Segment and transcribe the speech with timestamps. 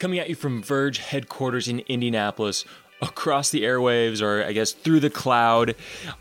[0.00, 2.64] Coming at you from Verge headquarters in Indianapolis,
[3.02, 5.74] across the airwaves, or I guess through the cloud,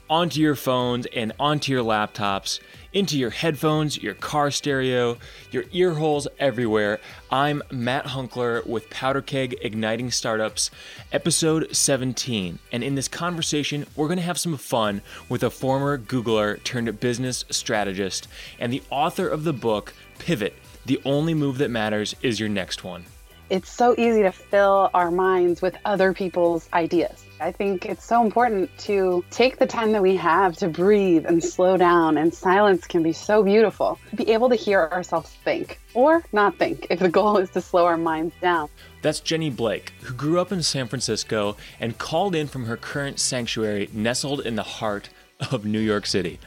[0.10, 2.60] onto your phones and onto your laptops,
[2.92, 5.18] into your headphones, your car stereo,
[5.52, 7.00] your ear holes everywhere.
[7.32, 10.72] I'm Matt Hunckler with Powder Keg Igniting Startups,
[11.14, 12.60] episode 17.
[12.74, 17.00] And in this conversation, we're going to have some fun with a former Googler turned
[17.00, 18.28] business strategist
[18.60, 20.54] and the author of the book Pivot
[20.86, 23.06] The Only Move That Matters Is Your Next One
[23.50, 27.26] it's so easy to fill our minds with other people's ideas.
[27.42, 31.44] I think it's so important to take the time that we have to breathe and
[31.44, 33.98] slow down, and silence can be so beautiful.
[34.14, 37.86] Be able to hear ourselves think or not think if the goal is to slow
[37.86, 38.70] our minds down.
[39.02, 43.20] That's Jenny Blake, who grew up in San Francisco and called in from her current
[43.20, 45.10] sanctuary nestled in the heart
[45.52, 46.40] of New York City.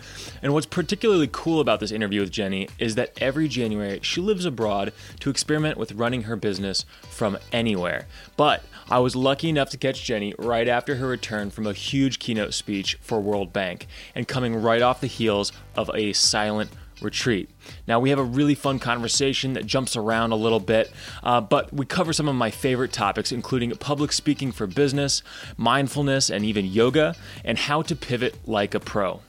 [0.43, 4.45] And what's particularly cool about this interview with Jenny is that every January she lives
[4.45, 8.07] abroad to experiment with running her business from anywhere.
[8.37, 12.19] But I was lucky enough to catch Jenny right after her return from a huge
[12.19, 16.71] keynote speech for World Bank and coming right off the heels of a silent
[17.03, 17.51] retreat.
[17.87, 20.91] Now, we have a really fun conversation that jumps around a little bit,
[21.23, 25.23] uh, but we cover some of my favorite topics, including public speaking for business,
[25.57, 29.21] mindfulness, and even yoga, and how to pivot like a pro.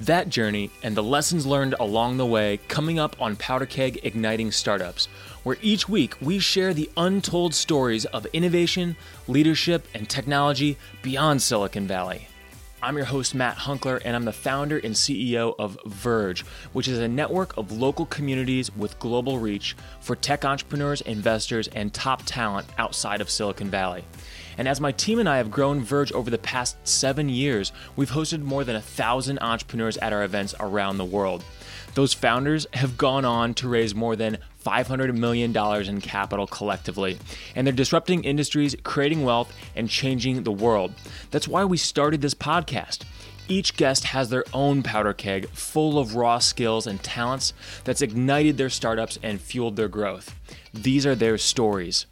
[0.00, 4.52] That journey and the lessons learned along the way coming up on Powder Keg Igniting
[4.52, 5.06] Startups,
[5.42, 11.88] where each week we share the untold stories of innovation, leadership, and technology beyond Silicon
[11.88, 12.28] Valley.
[12.80, 17.00] I'm your host, Matt Hunckler, and I'm the founder and CEO of Verge, which is
[17.00, 22.68] a network of local communities with global reach for tech entrepreneurs, investors, and top talent
[22.78, 24.04] outside of Silicon Valley.
[24.58, 28.12] And as my team and I have grown Verge over the past seven years, we've
[28.12, 31.44] hosted more than a thousand entrepreneurs at our events around the world.
[31.94, 34.38] Those founders have gone on to raise more than
[34.68, 35.56] $500 million
[35.88, 37.18] in capital collectively,
[37.54, 40.92] and they're disrupting industries, creating wealth, and changing the world.
[41.30, 43.04] That's why we started this podcast.
[43.48, 47.54] Each guest has their own powder keg full of raw skills and talents
[47.84, 50.34] that's ignited their startups and fueled their growth.
[50.74, 52.04] These are their stories.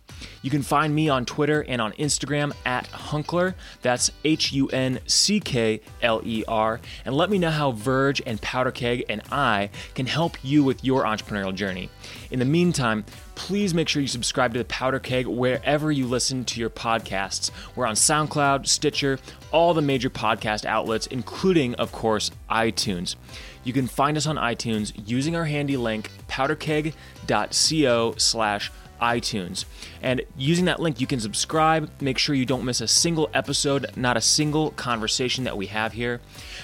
[0.42, 3.54] You can find me on Twitter and on Instagram at Hunckler.
[3.82, 6.80] That's H U N C K L E R.
[7.04, 10.84] And let me know how Verge and Powder Keg and I can help you with
[10.84, 11.90] your entrepreneurial journey.
[12.30, 13.04] In the meantime,
[13.34, 17.50] please make sure you subscribe to the Powder Keg wherever you listen to your podcasts.
[17.74, 19.18] We're on SoundCloud, Stitcher,
[19.52, 23.16] all the major podcast outlets, including, of course, iTunes.
[23.64, 29.64] You can find us on iTunes using our handy link, powderkeg.co slash iTunes.
[30.02, 31.90] And using that link, you can subscribe.
[32.00, 35.92] Make sure you don't miss a single episode, not a single conversation that we have
[35.92, 36.20] here.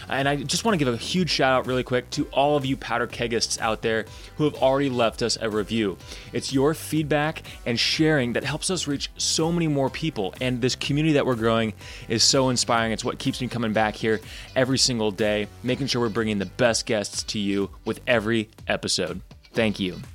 [0.08, 2.66] And I just want to give a huge shout out, really quick, to all of
[2.66, 4.06] you powder kegists out there
[4.36, 5.96] who have already left us a review.
[6.32, 10.34] It's your feedback and sharing that helps us reach so many more people.
[10.40, 11.72] And this community that we're growing
[12.08, 12.92] is so inspiring.
[12.92, 14.20] It's what keeps me coming back here
[14.56, 19.20] every single day, making sure we're bringing the best guests to you with every episode.
[19.52, 20.11] Thank you.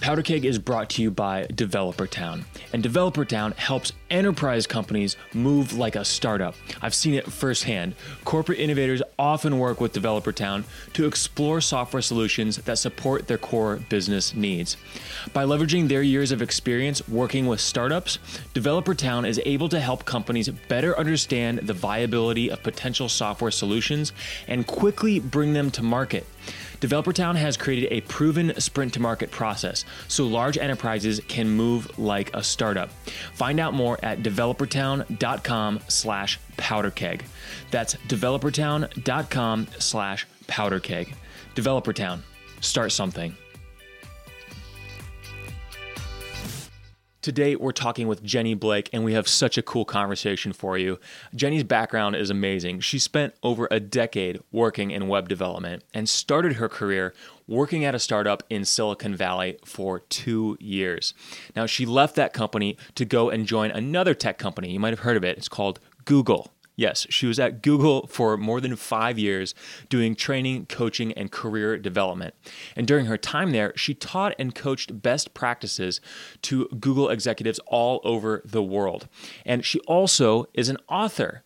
[0.00, 5.16] Powder Keg is brought to you by Developer Town, and Developer Town helps enterprise companies
[5.32, 6.54] move like a startup.
[6.82, 7.94] I've seen it firsthand.
[8.24, 13.76] Corporate innovators often work with Developer Town to explore software solutions that support their core
[13.88, 14.76] business needs.
[15.32, 18.18] By leveraging their years of experience working with startups,
[18.54, 24.12] Developer Town is able to help companies better understand the viability of potential software solutions
[24.48, 26.26] and quickly bring them to market.
[26.80, 31.98] Developer Town has created a proven sprint to market process so large enterprises can move
[31.98, 32.88] like a startup.
[33.34, 37.22] Find out more at developertown.com slash powderkeg.
[37.70, 41.14] That's developertown.com slash powderkeg.
[41.54, 42.22] Developertown.
[42.60, 43.34] Start something.
[47.22, 50.98] Today, we're talking with Jenny Blake, and we have such a cool conversation for you.
[51.34, 52.80] Jenny's background is amazing.
[52.80, 57.12] She spent over a decade working in web development and started her career
[57.50, 61.12] working at a startup in Silicon Valley for two years.
[61.56, 64.70] Now, she left that company to go and join another tech company.
[64.70, 65.36] You might have heard of it.
[65.36, 66.52] It's called Google.
[66.76, 69.54] Yes, she was at Google for more than five years
[69.90, 72.34] doing training, coaching, and career development.
[72.74, 76.00] And during her time there, she taught and coached best practices
[76.42, 79.08] to Google executives all over the world.
[79.44, 81.42] And she also is an author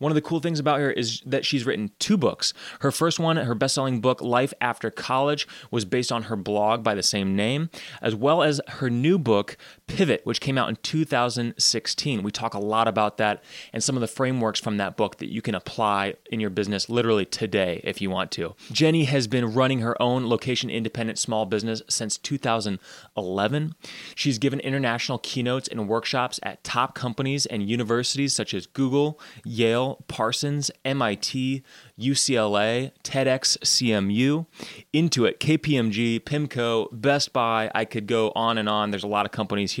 [0.00, 2.54] One of the cool things about her is that she's written two books.
[2.80, 6.82] Her first one, her best selling book, Life After College, was based on her blog
[6.82, 7.68] by the same name,
[8.00, 9.58] as well as her new book,
[9.90, 12.22] Pivot, which came out in 2016.
[12.22, 13.42] We talk a lot about that
[13.72, 16.88] and some of the frameworks from that book that you can apply in your business
[16.88, 18.54] literally today if you want to.
[18.70, 23.74] Jenny has been running her own location independent small business since 2011.
[24.14, 30.04] She's given international keynotes and workshops at top companies and universities such as Google, Yale,
[30.08, 31.62] Parsons, MIT,
[31.98, 34.46] UCLA, TEDx CMU,
[34.94, 37.70] Intuit, KPMG, PIMCO, Best Buy.
[37.74, 38.90] I could go on and on.
[38.90, 39.79] There's a lot of companies here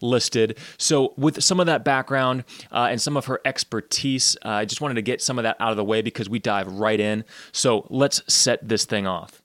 [0.00, 0.58] listed.
[0.78, 4.80] So, with some of that background uh, and some of her expertise, uh, I just
[4.80, 7.24] wanted to get some of that out of the way because we dive right in.
[7.52, 9.42] So, let's set this thing off.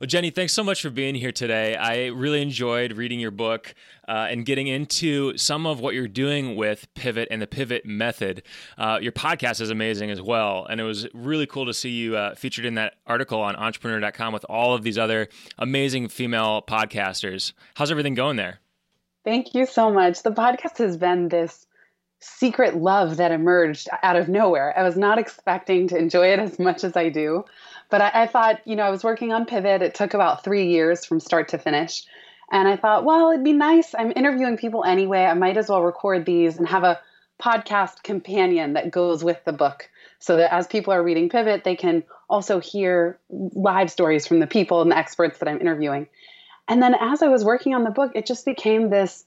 [0.00, 1.74] Well, Jenny, thanks so much for being here today.
[1.74, 3.74] I really enjoyed reading your book
[4.06, 8.44] uh, and getting into some of what you're doing with Pivot and the Pivot Method.
[8.76, 10.66] Uh, your podcast is amazing as well.
[10.70, 14.32] And it was really cool to see you uh, featured in that article on entrepreneur.com
[14.32, 17.52] with all of these other amazing female podcasters.
[17.74, 18.60] How's everything going there?
[19.24, 20.22] Thank you so much.
[20.22, 21.66] The podcast has been this
[22.20, 24.76] secret love that emerged out of nowhere.
[24.76, 27.44] I was not expecting to enjoy it as much as I do.
[27.90, 29.82] But I, I, thought, you know, I was working on Pivot.
[29.82, 32.04] It took about three years from start to finish.
[32.50, 33.94] And I thought, well, it'd be nice.
[33.94, 35.24] I'm interviewing people anyway.
[35.24, 37.00] I might as well record these and have a
[37.40, 39.88] podcast companion that goes with the book
[40.18, 44.46] so that as people are reading Pivot, they can also hear live stories from the
[44.46, 46.08] people and the experts that I'm interviewing.
[46.68, 49.24] And then as I was working on the book, it just became this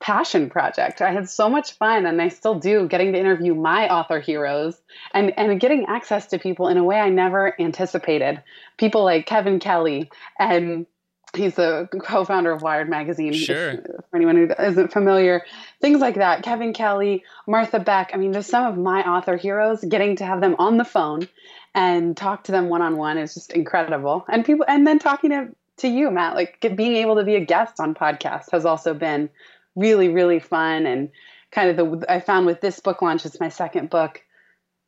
[0.00, 1.02] passion project.
[1.02, 4.80] I had so much fun and I still do getting to interview my author heroes
[5.12, 8.42] and, and getting access to people in a way I never anticipated.
[8.78, 10.86] People like Kevin Kelly and
[11.34, 13.34] he's the co-founder of Wired magazine.
[13.34, 13.76] Sure.
[13.76, 15.44] For anyone who isn't familiar,
[15.80, 16.42] things like that.
[16.42, 18.10] Kevin Kelly, Martha Beck.
[18.14, 19.84] I mean, just some of my author heroes.
[19.84, 21.28] Getting to have them on the phone
[21.74, 24.24] and talk to them one on one is just incredible.
[24.28, 25.48] And people, and then talking to
[25.80, 29.30] to you, Matt, like being able to be a guest on podcasts has also been
[29.76, 30.86] really, really fun.
[30.86, 31.10] And
[31.50, 34.22] kind of the, I found with this book launch, it's my second book,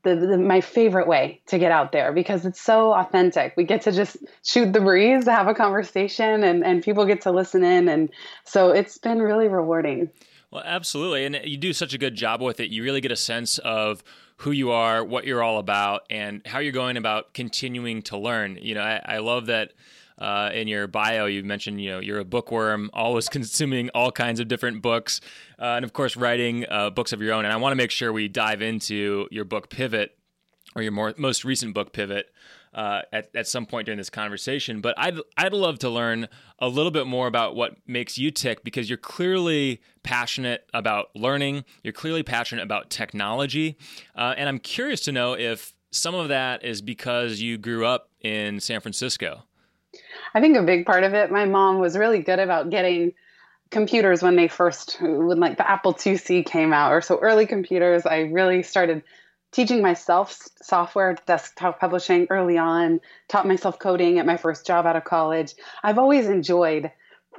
[0.05, 3.55] the, the, my favorite way to get out there because it's so authentic.
[3.57, 7.31] We get to just shoot the breeze, have a conversation, and, and people get to
[7.31, 7.89] listen in.
[7.89, 8.11] And
[8.45, 10.11] so it's been really rewarding.
[10.51, 11.25] Well, absolutely.
[11.25, 12.71] And you do such a good job with it.
[12.71, 14.05] You really get a sense of
[14.37, 18.59] who you are, what you're all about, and how you're going about continuing to learn.
[18.61, 19.73] You know, I, I love that
[20.19, 24.41] uh, in your bio, you mentioned you know you're a bookworm, always consuming all kinds
[24.41, 25.21] of different books,
[25.59, 27.45] uh, and of course writing uh, books of your own.
[27.45, 30.17] And I want to make sure we dive into your book Pivot,
[30.75, 32.31] or your more most recent book Pivot.
[32.75, 36.27] Uh, at, at some point during this conversation, but I'd I'd love to learn
[36.59, 41.67] a little bit more about what makes you tick because you're clearly passionate about learning.
[41.85, 43.77] You're clearly passionate about technology,
[44.17, 48.09] uh, and I'm curious to know if some of that is because you grew up
[48.23, 49.43] in San Francisco.
[50.35, 53.13] I think a big part of it, my mom was really good about getting
[53.71, 58.07] computers when they first, when like the Apple IIc came out, or so early computers.
[58.07, 59.03] I really started
[59.51, 64.97] teaching myself software desktop publishing early on, taught myself coding at my first job out
[64.97, 65.55] of college.
[65.83, 66.91] I've always enjoyed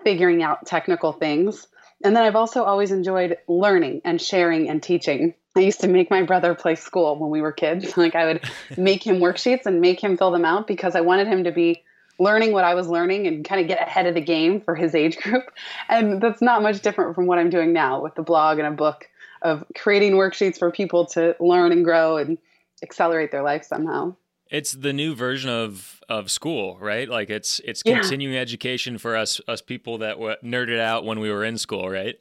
[0.04, 1.68] figuring out technical things.
[2.04, 5.34] And then I've also always enjoyed learning and sharing and teaching.
[5.56, 7.96] I used to make my brother play school when we were kids.
[7.98, 11.28] Like I would make him worksheets and make him fill them out because I wanted
[11.28, 11.83] him to be
[12.20, 14.96] learning what I was learning and kind of get ahead of the game for his
[14.96, 15.52] age group.
[15.90, 18.72] And that's not much different from what I'm doing now with the blog and a
[18.72, 19.10] book
[19.42, 22.38] of creating worksheets for people to learn and grow and
[22.82, 24.16] accelerate their life somehow.
[24.50, 27.10] It's the new version of of school, right?
[27.10, 31.32] Like it's it's continuing education for us us people that were nerded out when we
[31.32, 32.20] were in school, right?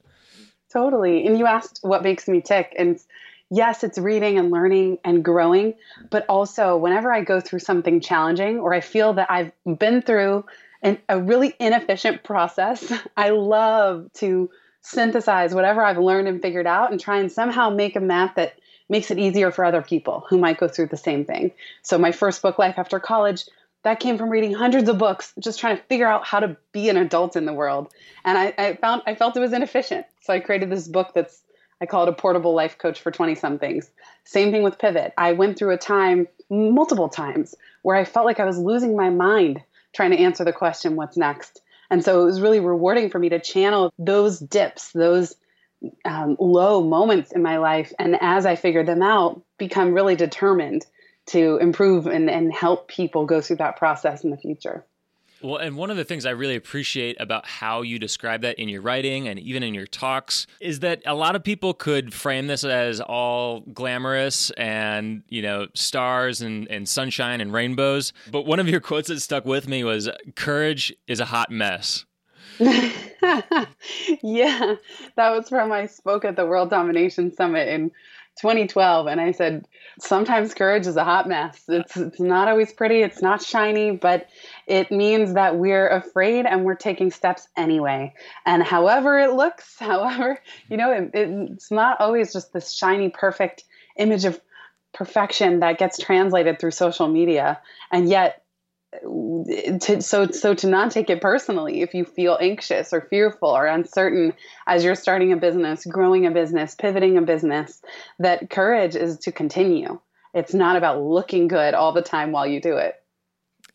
[0.72, 1.26] Totally.
[1.26, 2.98] And you asked what makes me tick and
[3.52, 5.74] yes, it's reading and learning and growing,
[6.10, 10.46] but also whenever I go through something challenging or I feel that I've been through
[10.80, 16.90] an, a really inefficient process, I love to synthesize whatever I've learned and figured out
[16.90, 18.54] and try and somehow make a map that
[18.88, 21.52] makes it easier for other people who might go through the same thing.
[21.82, 23.44] So, my first book, Life After College,
[23.84, 26.88] that came from reading hundreds of books, just trying to figure out how to be
[26.88, 27.92] an adult in the world.
[28.24, 30.06] And I, I found I felt it was inefficient.
[30.22, 31.42] So I created this book that's
[31.82, 33.90] I call it a portable life coach for 20 somethings.
[34.22, 35.12] Same thing with Pivot.
[35.18, 39.10] I went through a time, multiple times, where I felt like I was losing my
[39.10, 39.60] mind
[39.92, 41.60] trying to answer the question, what's next?
[41.90, 45.34] And so it was really rewarding for me to channel those dips, those
[46.04, 47.92] um, low moments in my life.
[47.98, 50.86] And as I figured them out, become really determined
[51.26, 54.86] to improve and, and help people go through that process in the future.
[55.42, 58.68] Well, and one of the things I really appreciate about how you describe that in
[58.68, 62.46] your writing and even in your talks is that a lot of people could frame
[62.46, 68.12] this as all glamorous and, you know, stars and, and sunshine and rainbows.
[68.30, 72.04] But one of your quotes that stuck with me was courage is a hot mess.
[72.58, 72.92] yeah,
[75.16, 77.90] that was from I spoke at the World Domination Summit in
[78.40, 79.66] 2012 and I said
[80.00, 81.62] sometimes courage is a hot mess.
[81.68, 84.28] It's it's not always pretty, it's not shiny, but
[84.66, 88.14] it means that we're afraid and we're taking steps anyway.
[88.46, 93.64] And however it looks, however, you know, it, it's not always just this shiny perfect
[93.96, 94.40] image of
[94.92, 97.60] perfection that gets translated through social media.
[97.90, 98.41] And yet
[99.00, 103.66] to, so so to not take it personally if you feel anxious or fearful or
[103.66, 104.34] uncertain
[104.66, 107.80] as you're starting a business growing a business pivoting a business
[108.18, 109.98] that courage is to continue.
[110.34, 112.94] It's not about looking good all the time while you do it.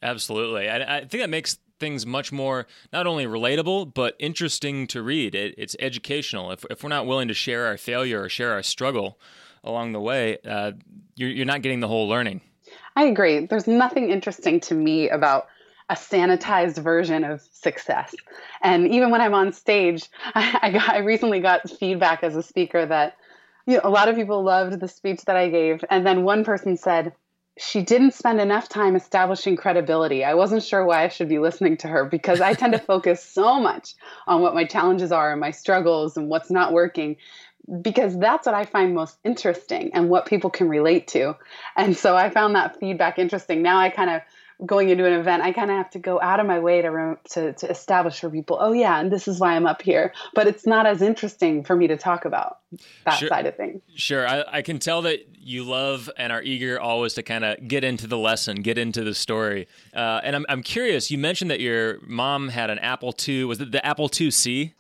[0.01, 0.69] Absolutely.
[0.69, 5.33] I, I think that makes things much more not only relatable but interesting to read.
[5.33, 6.51] It, it's educational.
[6.51, 9.19] If, if we're not willing to share our failure or share our struggle
[9.63, 10.73] along the way uh,
[11.15, 12.41] you're, you're not getting the whole learning
[12.97, 13.45] I agree.
[13.45, 15.45] There's nothing interesting to me about
[15.87, 18.15] a sanitized version of success.
[18.63, 22.41] And even when I'm on stage, I, I, got, I recently got feedback as a
[22.41, 23.15] speaker that
[23.67, 25.85] you know, a lot of people loved the speech that I gave.
[25.91, 27.13] And then one person said,
[27.59, 30.23] she didn't spend enough time establishing credibility.
[30.23, 33.23] I wasn't sure why I should be listening to her because I tend to focus
[33.23, 33.93] so much
[34.25, 37.17] on what my challenges are and my struggles and what's not working
[37.81, 41.35] because that's what I find most interesting and what people can relate to.
[41.75, 43.61] And so I found that feedback interesting.
[43.61, 44.21] Now I kind of
[44.65, 47.17] going into an event, I kind of have to go out of my way to,
[47.31, 50.13] to to establish for people, oh yeah, and this is why I'm up here.
[50.33, 52.57] But it's not as interesting for me to talk about
[53.05, 53.81] that sure, side of things.
[53.95, 57.67] Sure, I, I can tell that you love and are eager always to kind of
[57.67, 59.67] get into the lesson, get into the story.
[59.95, 61.11] Uh, and I'm I'm curious.
[61.11, 63.45] You mentioned that your mom had an Apple II.
[63.45, 64.73] Was it the Apple IIc?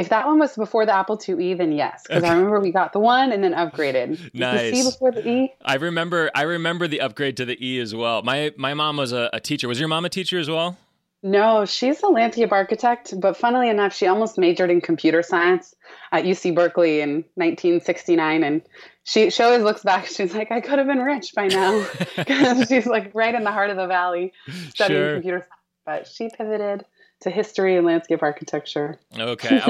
[0.00, 2.32] If that one was before the Apple IIe, then yes, because okay.
[2.32, 4.32] I remember we got the one and then upgraded.
[4.34, 4.70] Nice.
[4.70, 5.52] The C before the E.
[5.62, 6.30] I remember.
[6.34, 8.22] I remember the upgrade to the E as well.
[8.22, 9.68] My my mom was a, a teacher.
[9.68, 10.78] Was your mom a teacher as well?
[11.22, 15.74] No, she's a landscape architect, but funnily enough, she almost majored in computer science
[16.12, 18.42] at UC Berkeley in 1969.
[18.42, 18.62] And
[19.04, 21.86] she, she always looks back, she's like, I could have been rich by now.
[22.16, 24.32] Because she's like right in the heart of the valley
[24.70, 25.14] studying sure.
[25.14, 25.54] computer science.
[25.84, 26.84] But she pivoted
[27.20, 28.98] to history and landscape architecture.
[29.16, 29.60] Okay.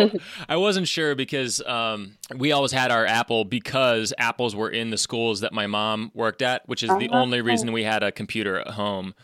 [0.49, 4.91] I, I wasn't sure because um, we always had our Apple because apples were in
[4.91, 7.01] the schools that my mom worked at, which is uh-huh.
[7.01, 9.15] the only reason we had a computer at home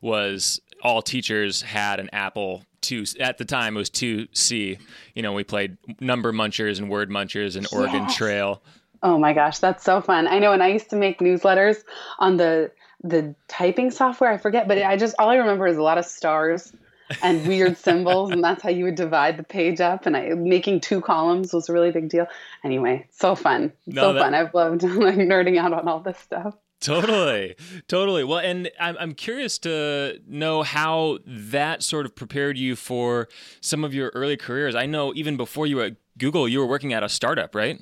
[0.00, 4.78] was all teachers had an Apple two at the time it was 2C.
[5.14, 8.16] You know, we played number munchers and word munchers and Oregon yes.
[8.16, 8.62] Trail.
[9.02, 10.26] Oh my gosh, that's so fun.
[10.26, 11.82] I know and I used to make newsletters
[12.18, 12.70] on the
[13.02, 16.04] the typing software, I forget, but I just all I remember is a lot of
[16.04, 16.72] stars
[17.22, 20.06] and weird symbols, and that's how you would divide the page up.
[20.06, 22.26] And I, making two columns was a really big deal.
[22.64, 24.20] Anyway, so fun, no, so that...
[24.20, 24.34] fun.
[24.34, 26.54] I've loved like nerding out on all this stuff.
[26.80, 27.56] Totally,
[27.88, 28.22] totally.
[28.22, 33.28] Well, and I'm I'm curious to know how that sort of prepared you for
[33.60, 34.74] some of your early careers.
[34.74, 37.80] I know even before you were at Google, you were working at a startup, right?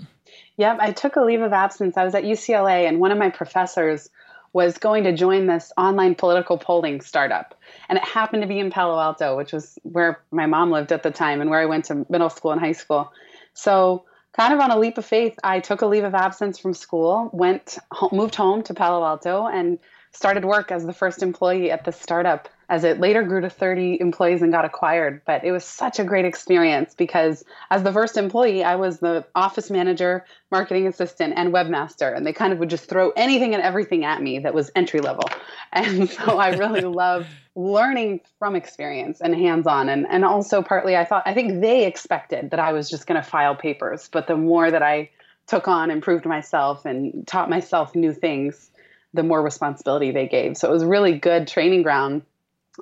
[0.57, 1.97] Yep, I took a leave of absence.
[1.97, 4.09] I was at UCLA, and one of my professors
[4.52, 7.57] was going to join this online political polling startup.
[7.88, 11.03] And it happened to be in Palo Alto, which was where my mom lived at
[11.03, 13.12] the time and where I went to middle school and high school.
[13.53, 16.75] So, kind of on a leap of faith, I took a leave of absence from
[16.75, 17.79] school, went
[18.12, 19.79] moved home to Palo Alto and
[20.14, 24.00] started work as the first employee at the startup as it later grew to 30
[24.00, 25.21] employees and got acquired.
[25.26, 29.26] But it was such a great experience because as the first employee, I was the
[29.35, 32.16] office manager, marketing assistant, and webmaster.
[32.16, 35.00] And they kind of would just throw anything and everything at me that was entry
[35.00, 35.25] level.
[35.76, 39.88] And so I really loved learning from experience and hands on.
[39.88, 43.21] And, and also, partly, I thought, I think they expected that I was just going
[43.21, 44.09] to file papers.
[44.12, 45.11] But the more that I
[45.49, 48.71] took on, improved myself, and taught myself new things,
[49.14, 50.56] the more responsibility they gave.
[50.59, 52.23] So it was really good training ground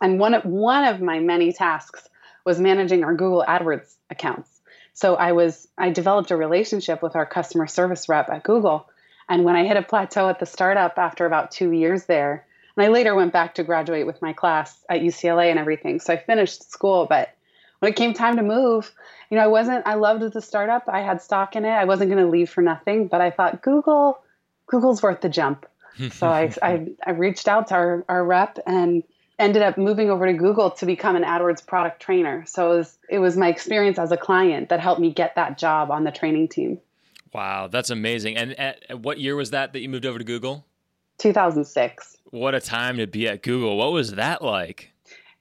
[0.00, 2.08] and one of, one of my many tasks
[2.44, 4.60] was managing our Google AdWords accounts.
[4.94, 8.88] So I was I developed a relationship with our customer service rep at Google.
[9.28, 12.46] And when I hit a plateau at the startup after about two years there,
[12.76, 16.00] and I later went back to graduate with my class at UCLA and everything.
[16.00, 17.34] So I finished school, but
[17.78, 18.92] when it came time to move,
[19.30, 20.88] you know, I wasn't I loved the startup.
[20.88, 21.70] I had stock in it.
[21.70, 24.18] I wasn't going to leave for nothing, but I thought Google
[24.66, 25.66] Google's worth the jump.
[26.11, 29.02] So I, I, I reached out to our, our rep and
[29.38, 32.44] ended up moving over to Google to become an AdWords product trainer.
[32.46, 35.58] So it was, it was my experience as a client that helped me get that
[35.58, 36.78] job on the training team.
[37.32, 38.37] Wow, that's amazing.
[38.37, 40.64] And at, what year was that that you moved over to Google?
[41.18, 42.18] 2006.
[42.30, 43.76] What a time to be at Google.
[43.76, 44.92] What was that like?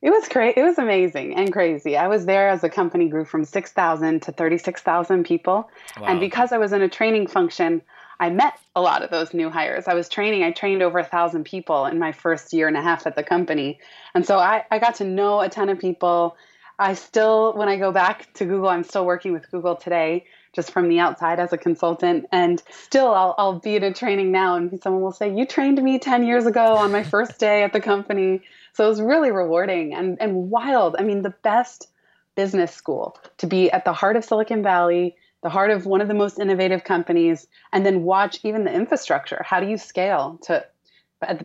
[0.01, 0.57] It was great.
[0.57, 1.95] It was amazing and crazy.
[1.95, 5.69] I was there as the company grew from 6,000 to 36,000 people.
[5.99, 6.07] Wow.
[6.07, 7.81] And because I was in a training function,
[8.21, 9.87] I met a lot of those new hires.
[9.87, 12.81] I was training, I trained over a thousand people in my first year and a
[12.81, 13.79] half at the company.
[14.13, 16.37] And so I, I got to know a ton of people.
[16.77, 20.71] I still, when I go back to Google, I'm still working with Google today, just
[20.71, 22.27] from the outside as a consultant.
[22.31, 25.81] And still, I'll, I'll be at a training now, and someone will say, You trained
[25.81, 28.41] me 10 years ago on my first day at the company.
[28.73, 30.95] So it was really rewarding and, and wild.
[30.99, 31.87] I mean, the best
[32.35, 36.07] business school to be at the heart of Silicon Valley the heart of one of
[36.07, 39.41] the most innovative companies, and then watch even the infrastructure.
[39.43, 40.65] How do you scale to,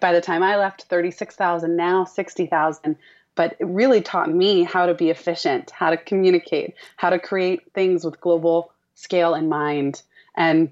[0.00, 2.96] by the time I left, 36,000, now 60,000.
[3.34, 7.72] But it really taught me how to be efficient, how to communicate, how to create
[7.74, 10.02] things with global scale in mind.
[10.34, 10.70] And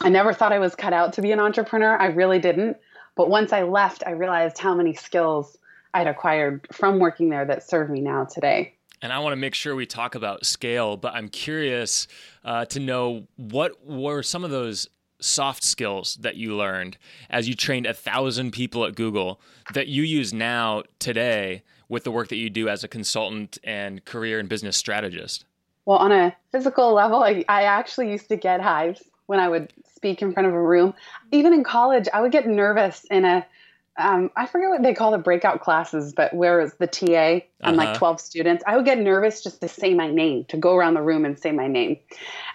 [0.00, 1.96] I never thought I was cut out to be an entrepreneur.
[1.96, 2.76] I really didn't.
[3.14, 5.56] But once I left, I realized how many skills
[5.94, 9.54] I'd acquired from working there that serve me now today and I want to make
[9.54, 12.06] sure we talk about scale, but I'm curious
[12.44, 14.88] uh, to know what were some of those
[15.20, 16.96] soft skills that you learned
[17.28, 19.40] as you trained a thousand people at Google
[19.74, 24.04] that you use now today with the work that you do as a consultant and
[24.04, 25.44] career and business strategist?
[25.84, 29.72] Well, on a physical level, I, I actually used to get hives when I would
[29.94, 30.94] speak in front of a room.
[31.32, 33.46] Even in college, I would get nervous in a
[33.98, 37.44] um, I forget what they call the breakout classes, but where is the TA and
[37.60, 37.74] uh-huh.
[37.74, 40.94] like 12 students, I would get nervous just to say my name, to go around
[40.94, 41.98] the room and say my name.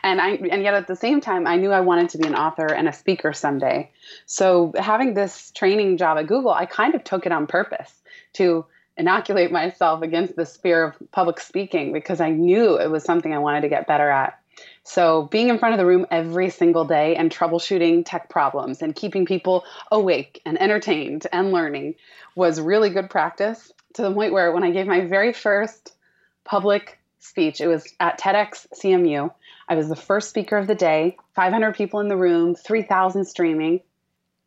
[0.02, 2.36] And I and yet at the same time, I knew I wanted to be an
[2.36, 3.92] author and a speaker someday.
[4.26, 7.94] So having this training job at Google, I kind of took it on purpose
[8.34, 8.66] to
[8.98, 13.40] inoculate myself against the fear of public speaking because I knew it was something I
[13.40, 14.40] wanted to get better at.
[14.88, 18.96] So, being in front of the room every single day and troubleshooting tech problems and
[18.96, 21.96] keeping people awake and entertained and learning
[22.36, 25.96] was really good practice to the point where when I gave my very first
[26.44, 29.34] public speech, it was at TEDx CMU.
[29.68, 33.82] I was the first speaker of the day, 500 people in the room, 3,000 streaming,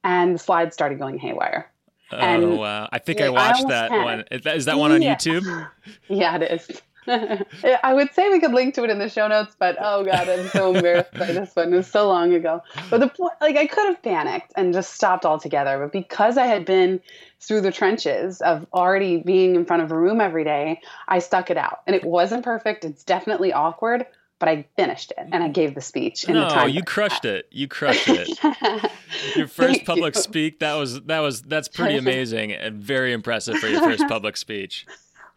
[0.04, 1.68] and the slides started going haywire.
[2.12, 2.88] Oh and wow!
[2.90, 4.24] I think I watched I that one.
[4.30, 5.16] Is that, is that one on yeah.
[5.16, 5.68] YouTube?
[6.08, 6.82] Yeah, it is.
[7.82, 10.28] I would say we could link to it in the show notes, but oh god,
[10.28, 11.72] I'm so embarrassed by this one.
[11.72, 12.62] It was so long ago.
[12.90, 15.78] But the point, like, I could have panicked and just stopped altogether.
[15.78, 17.00] But because I had been
[17.40, 21.50] through the trenches of already being in front of a room every day, I stuck
[21.50, 21.80] it out.
[21.86, 22.84] And it wasn't perfect.
[22.84, 24.06] It's definitely awkward,
[24.38, 26.24] but I finished it and I gave the speech.
[26.24, 27.48] In no, the time you crushed it.
[27.50, 28.28] You crushed it.
[29.36, 30.20] your first public you.
[30.20, 34.36] speak that was that was that's pretty amazing and very impressive for your first public
[34.36, 34.86] speech.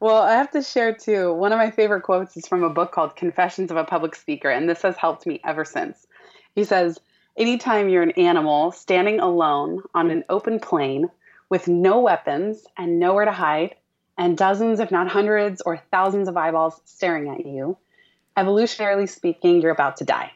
[0.02, 1.32] Well, I have to share too.
[1.32, 4.50] One of my favorite quotes is from a book called Confessions of a Public Speaker,
[4.50, 6.08] and this has helped me ever since.
[6.56, 7.00] He says,
[7.38, 11.12] Anytime you're an animal standing alone on an open plain
[11.50, 13.76] with no weapons and nowhere to hide,
[14.18, 17.78] and dozens, if not hundreds or thousands of eyeballs staring at you,
[18.36, 20.32] evolutionarily speaking, you're about to die.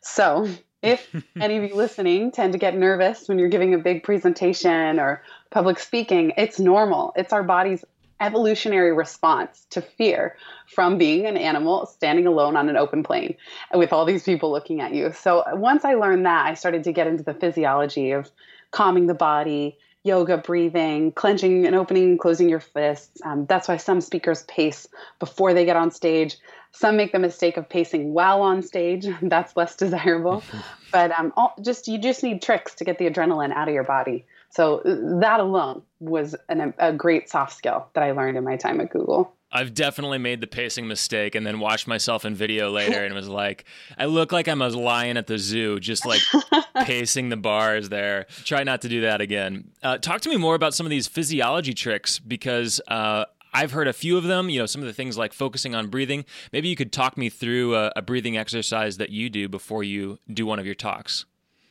[0.00, 0.48] So,
[0.80, 4.98] if any of you listening tend to get nervous when you're giving a big presentation
[4.98, 7.12] or public speaking, it's normal.
[7.16, 7.84] It's our body's
[8.24, 13.34] evolutionary response to fear from being an animal standing alone on an open plain
[13.74, 15.12] with all these people looking at you.
[15.12, 18.30] So once I learned that, I started to get into the physiology of
[18.70, 23.20] calming the body, yoga, breathing, clenching and opening and closing your fists.
[23.24, 26.38] Um, that's why some speakers pace before they get on stage.
[26.72, 29.06] Some make the mistake of pacing while on stage.
[29.22, 30.42] That's less desirable.
[30.92, 33.84] but um, all, just you just need tricks to get the adrenaline out of your
[33.84, 34.24] body.
[34.54, 38.80] So that alone was an, a great soft skill that I learned in my time
[38.80, 39.34] at Google.
[39.50, 43.28] I've definitely made the pacing mistake and then watched myself in video later and was
[43.28, 43.64] like,
[43.98, 46.20] I look like I'm a lion at the zoo, just like
[46.84, 48.26] pacing the bars there.
[48.44, 49.72] Try not to do that again.
[49.82, 53.88] Uh, talk to me more about some of these physiology tricks because uh, I've heard
[53.88, 56.24] a few of them, you know, some of the things like focusing on breathing.
[56.52, 60.20] Maybe you could talk me through a, a breathing exercise that you do before you
[60.32, 61.24] do one of your talks.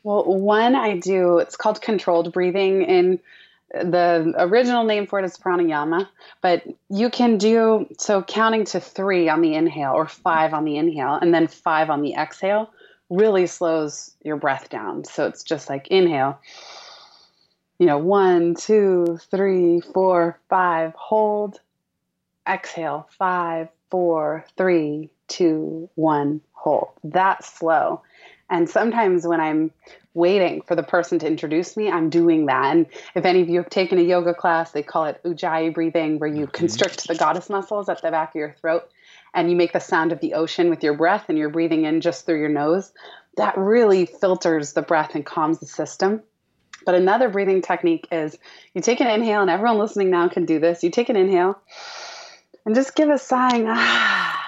[0.03, 2.85] Well, one I do, it's called controlled breathing.
[2.85, 3.19] And
[3.73, 6.07] the original name for it is pranayama,
[6.41, 10.77] but you can do so counting to three on the inhale or five on the
[10.77, 12.69] inhale and then five on the exhale
[13.09, 15.05] really slows your breath down.
[15.05, 16.39] So it's just like inhale,
[17.79, 21.59] you know, one, two, three, four, five, hold,
[22.47, 26.89] exhale, five, four, three, two, one, hold.
[27.03, 28.01] That's slow.
[28.49, 29.71] And sometimes when I'm
[30.13, 32.75] waiting for the person to introduce me, I'm doing that.
[32.75, 36.19] And if any of you have taken a yoga class, they call it ujjayi breathing,
[36.19, 36.51] where you mm-hmm.
[36.51, 38.89] constrict the glottis muscles at the back of your throat
[39.33, 42.01] and you make the sound of the ocean with your breath and you're breathing in
[42.01, 42.91] just through your nose.
[43.37, 46.21] That really filters the breath and calms the system.
[46.85, 48.37] But another breathing technique is
[48.73, 50.83] you take an inhale, and everyone listening now can do this.
[50.83, 51.57] You take an inhale
[52.65, 54.39] and just give a sighing ah.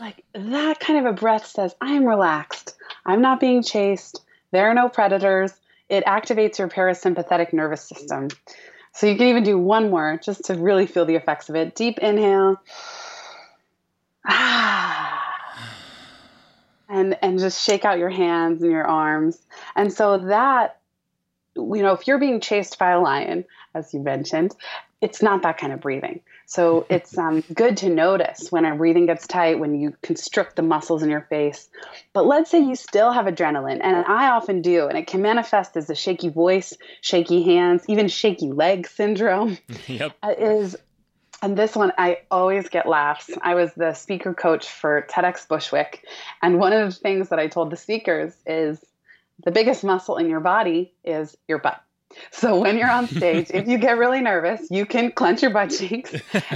[0.00, 2.71] Like that kind of a breath says, I am relaxed.
[3.04, 4.22] I'm not being chased.
[4.50, 5.52] There are no predators.
[5.88, 8.28] It activates your parasympathetic nervous system.
[8.92, 11.74] So you can even do one more just to really feel the effects of it.
[11.74, 12.60] Deep inhale.
[14.26, 15.18] Ah.
[16.88, 19.38] And and just shake out your hands and your arms.
[19.74, 20.78] And so that
[21.56, 24.54] you know, if you're being chased by a lion, as you mentioned,
[25.00, 26.20] it's not that kind of breathing.
[26.52, 30.62] So it's um, good to notice when our breathing gets tight, when you constrict the
[30.62, 31.70] muscles in your face.
[32.12, 35.78] But let's say you still have adrenaline, and I often do, and it can manifest
[35.78, 39.56] as a shaky voice, shaky hands, even shaky leg syndrome.
[39.86, 40.12] Yep.
[40.22, 40.76] Uh, is
[41.42, 43.30] and this one, I always get laughs.
[43.40, 46.04] I was the speaker coach for TEDx Bushwick.
[46.42, 48.78] And one of the things that I told the speakers is
[49.42, 51.82] the biggest muscle in your body is your butt.
[52.30, 55.70] So when you're on stage, if you get really nervous, you can clench your butt
[55.70, 56.14] cheeks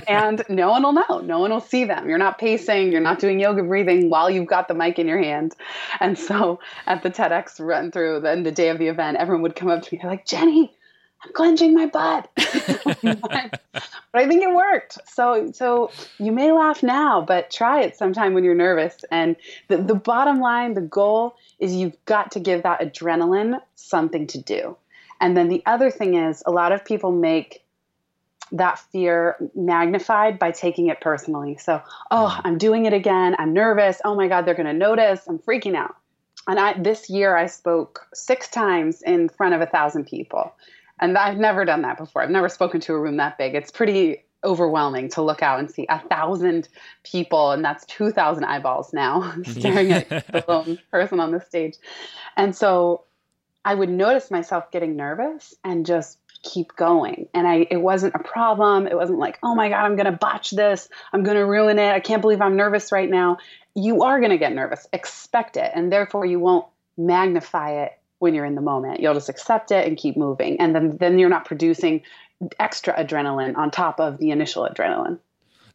[0.08, 1.20] and no one will know.
[1.20, 2.08] No one will see them.
[2.08, 5.22] You're not pacing, you're not doing yoga breathing while you've got the mic in your
[5.22, 5.54] hand.
[6.00, 9.56] And so at the TEDx run through, then the day of the event, everyone would
[9.56, 10.72] come up to me, they're like, Jenny,
[11.24, 12.30] I'm clenching my butt.
[12.36, 13.60] but
[14.14, 14.98] I think it worked.
[15.08, 19.04] So so you may laugh now, but try it sometime when you're nervous.
[19.10, 19.36] And
[19.68, 24.40] the, the bottom line, the goal is you've got to give that adrenaline something to
[24.40, 24.76] do.
[25.20, 27.62] And then the other thing is, a lot of people make
[28.52, 31.56] that fear magnified by taking it personally.
[31.56, 32.40] So, oh, mm.
[32.44, 33.34] I'm doing it again.
[33.38, 34.00] I'm nervous.
[34.04, 35.26] Oh my God, they're going to notice.
[35.26, 35.96] I'm freaking out.
[36.46, 40.54] And I, this year, I spoke six times in front of a thousand people.
[41.00, 42.22] And I've never done that before.
[42.22, 43.54] I've never spoken to a room that big.
[43.54, 46.68] It's pretty overwhelming to look out and see a thousand
[47.02, 51.76] people, and that's 2,000 eyeballs now staring at the lone person on the stage.
[52.36, 53.02] And so
[53.66, 57.28] I would notice myself getting nervous and just keep going.
[57.34, 58.86] And I it wasn't a problem.
[58.86, 60.88] It wasn't like, "Oh my god, I'm going to botch this.
[61.12, 61.90] I'm going to ruin it.
[61.92, 63.38] I can't believe I'm nervous right now."
[63.74, 64.86] You are going to get nervous.
[64.92, 69.00] Expect it, and therefore you won't magnify it when you're in the moment.
[69.00, 70.60] You'll just accept it and keep moving.
[70.60, 72.02] And then then you're not producing
[72.60, 75.18] extra adrenaline on top of the initial adrenaline.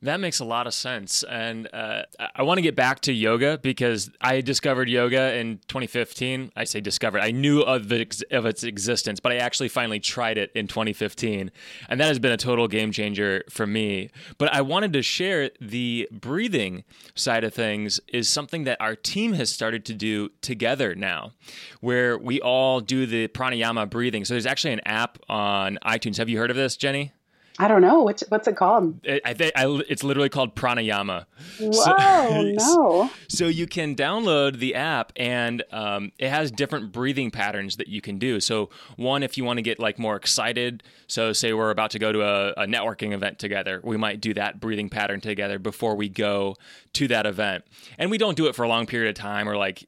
[0.04, 1.24] That makes a lot of sense.
[1.24, 2.04] And uh,
[2.36, 6.52] I want to get back to yoga because I discovered yoga in 2015.
[6.56, 10.40] I say discovered, I knew of, the, of its existence, but I actually finally tried
[10.40, 11.52] it in 2015.
[11.88, 14.10] And that has been a total game changer for me.
[14.40, 16.84] But I wanted to share the breathing
[17.14, 21.34] side of things is something that our team has started to do together now,
[21.80, 24.26] where we all do the pranayama breathing.
[24.26, 26.18] So there's actually an app on iTunes.
[26.18, 27.14] Have you heard of this, Jenny?
[27.62, 29.06] I don't know what's what's it called.
[29.24, 31.28] I think it's literally called Pranayama.
[31.60, 33.12] Whoa, so, no!
[33.28, 38.02] So you can download the app, and um, it has different breathing patterns that you
[38.02, 38.40] can do.
[38.40, 42.00] So one, if you want to get like more excited, so say we're about to
[42.00, 45.96] go to a, a networking event together, we might do that breathing pattern together before
[45.96, 46.56] we go
[46.94, 47.64] to that event.
[48.00, 49.86] And we don't do it for a long period of time, or like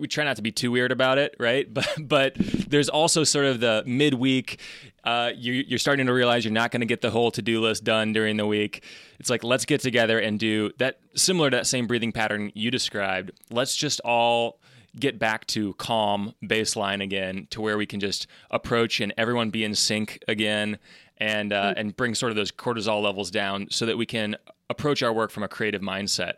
[0.00, 1.68] we try not to be too weird about it, right?
[1.82, 4.60] But but there's also sort of the midweek
[5.04, 7.84] uh, you, you're starting to realize you're not going to get the whole to-do list
[7.84, 8.84] done during the week.
[9.18, 12.70] It's like let's get together and do that similar to that same breathing pattern you
[12.70, 13.32] described.
[13.50, 14.58] Let's just all
[14.98, 19.64] get back to calm baseline again, to where we can just approach and everyone be
[19.64, 20.78] in sync again,
[21.18, 21.78] and uh, mm-hmm.
[21.78, 24.36] and bring sort of those cortisol levels down, so that we can
[24.68, 26.34] approach our work from a creative mindset.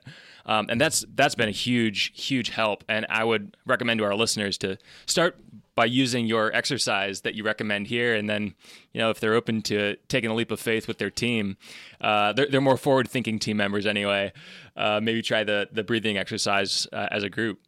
[0.47, 2.85] Um, and that's that's been a huge huge help.
[2.89, 5.37] And I would recommend to our listeners to start
[5.75, 8.55] by using your exercise that you recommend here, and then
[8.93, 11.57] you know if they're open to taking a leap of faith with their team,
[12.01, 14.33] uh, they're, they're more forward-thinking team members anyway.
[14.77, 17.61] Uh, maybe try the the breathing exercise uh, as a group.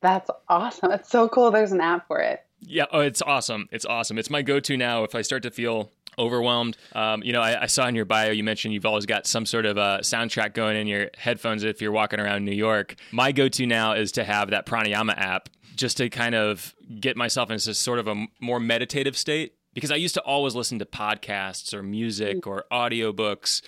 [0.00, 0.92] That's awesome.
[0.92, 1.50] It's so cool.
[1.50, 2.44] There's an app for it.
[2.60, 3.68] Yeah, oh, it's awesome.
[3.70, 4.18] It's awesome.
[4.18, 6.76] It's my go-to now if I start to feel overwhelmed.
[6.94, 9.46] Um, you know, I, I, saw in your bio you mentioned you've always got some
[9.46, 12.96] sort of a soundtrack going in your headphones if you're walking around New York.
[13.12, 17.50] My go-to now is to have that pranayama app just to kind of get myself
[17.50, 21.72] into sort of a more meditative state because I used to always listen to podcasts
[21.72, 23.62] or music or audiobooks.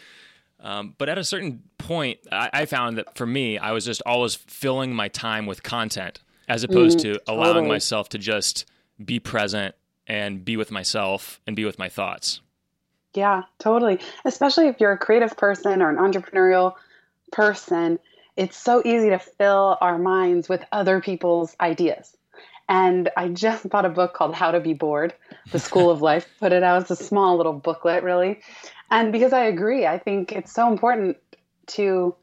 [0.59, 4.03] Um, but at a certain point, I, I, found that for me, I was just
[4.05, 7.68] always filling my time with content as opposed mm, to allowing totally.
[7.68, 8.66] myself to just
[9.03, 9.75] be present
[10.07, 12.40] and be with myself and be with my thoughts.
[13.14, 14.01] Yeah, totally.
[14.25, 16.75] Especially if you're a creative person or an entrepreneurial
[17.33, 17.99] person,
[18.40, 22.16] it's so easy to fill our minds with other people's ideas.
[22.70, 25.12] And I just bought a book called How to Be Bored.
[25.53, 26.81] The School of Life put it out.
[26.81, 28.40] It's a small little booklet, really.
[28.90, 31.18] And because I agree, I think it's so important
[31.66, 32.14] to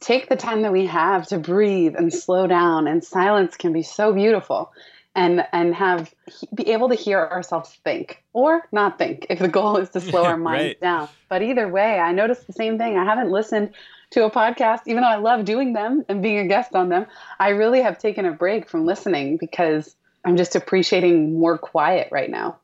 [0.00, 3.82] take the time that we have to breathe and slow down, and silence can be
[3.82, 4.72] so beautiful.
[5.14, 6.12] and and have
[6.54, 10.24] be able to hear ourselves think or not think if the goal is to slow
[10.30, 10.80] our minds right.
[10.80, 11.08] down.
[11.30, 12.98] But either way, I noticed the same thing.
[12.98, 13.70] I haven't listened
[14.10, 17.06] to a podcast, even though I love doing them and being a guest on them.
[17.38, 22.30] I really have taken a break from listening because I'm just appreciating more quiet right
[22.30, 22.58] now.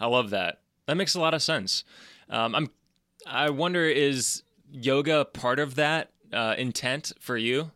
[0.00, 0.60] I love that.
[0.86, 1.84] That makes a lot of sense.
[2.28, 2.70] Um, I'm.
[3.24, 7.70] I wonder is yoga part of that uh, intent for you?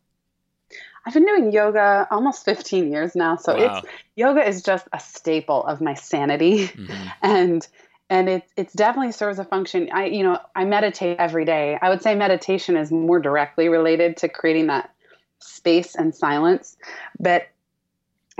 [1.07, 3.79] I've been doing yoga almost 15 years now, so wow.
[3.79, 7.09] it's yoga is just a staple of my sanity, mm-hmm.
[7.23, 7.67] and
[8.09, 9.89] and it it definitely serves a function.
[9.93, 11.79] I you know I meditate every day.
[11.81, 14.91] I would say meditation is more directly related to creating that
[15.41, 16.77] space and silence,
[17.19, 17.49] but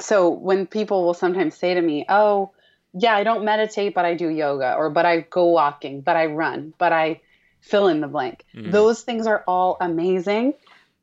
[0.01, 2.53] so when people will sometimes say to me, "Oh,
[2.93, 6.27] yeah, I don't meditate, but I do yoga, or but I go walking, but I
[6.27, 7.21] run, but I
[7.61, 8.45] fill in the blank.
[8.55, 8.71] Mm-hmm.
[8.71, 10.55] Those things are all amazing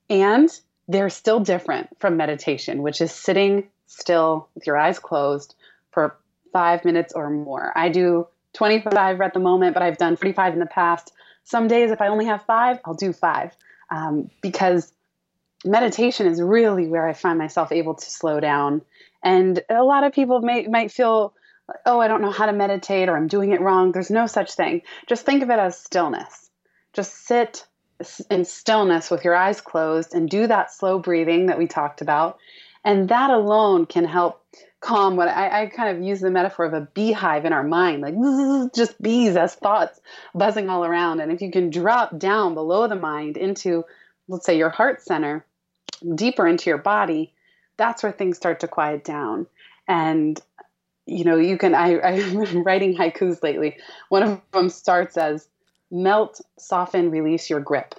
[0.10, 0.50] and
[0.88, 5.56] they're still different from meditation, which is sitting still with your eyes closed
[5.92, 6.18] for
[6.52, 7.72] five minutes or more.
[7.76, 11.12] I do 25 at the moment, but I've done 45 in the past.
[11.44, 13.52] Some days, if I only have five, I'll do five
[13.90, 14.94] um, because
[15.66, 18.82] meditation is really where I find myself able to slow down.
[19.24, 21.34] And a lot of people may, might feel,
[21.86, 23.92] oh, I don't know how to meditate or I'm doing it wrong.
[23.92, 24.82] There's no such thing.
[25.08, 26.50] Just think of it as stillness.
[26.94, 27.66] Just sit
[28.30, 32.38] in stillness with your eyes closed and do that slow breathing that we talked about.
[32.84, 34.46] And that alone can help
[34.84, 38.02] calm what I, I, kind of use the metaphor of a beehive in our mind,
[38.02, 38.16] like
[38.76, 40.00] just bees as thoughts
[40.36, 41.22] buzzing all around.
[41.22, 43.86] And if you can drop down below the mind into,
[44.28, 45.46] let's say, your heart center,
[46.16, 47.34] deeper into your body,
[47.78, 49.48] that's where things start to quiet down.
[49.88, 50.40] And
[51.06, 51.76] you know, you can.
[51.76, 53.78] I, I've been writing haikus lately.
[54.10, 55.48] One of them starts as
[55.92, 57.96] melt, soften, release your grip.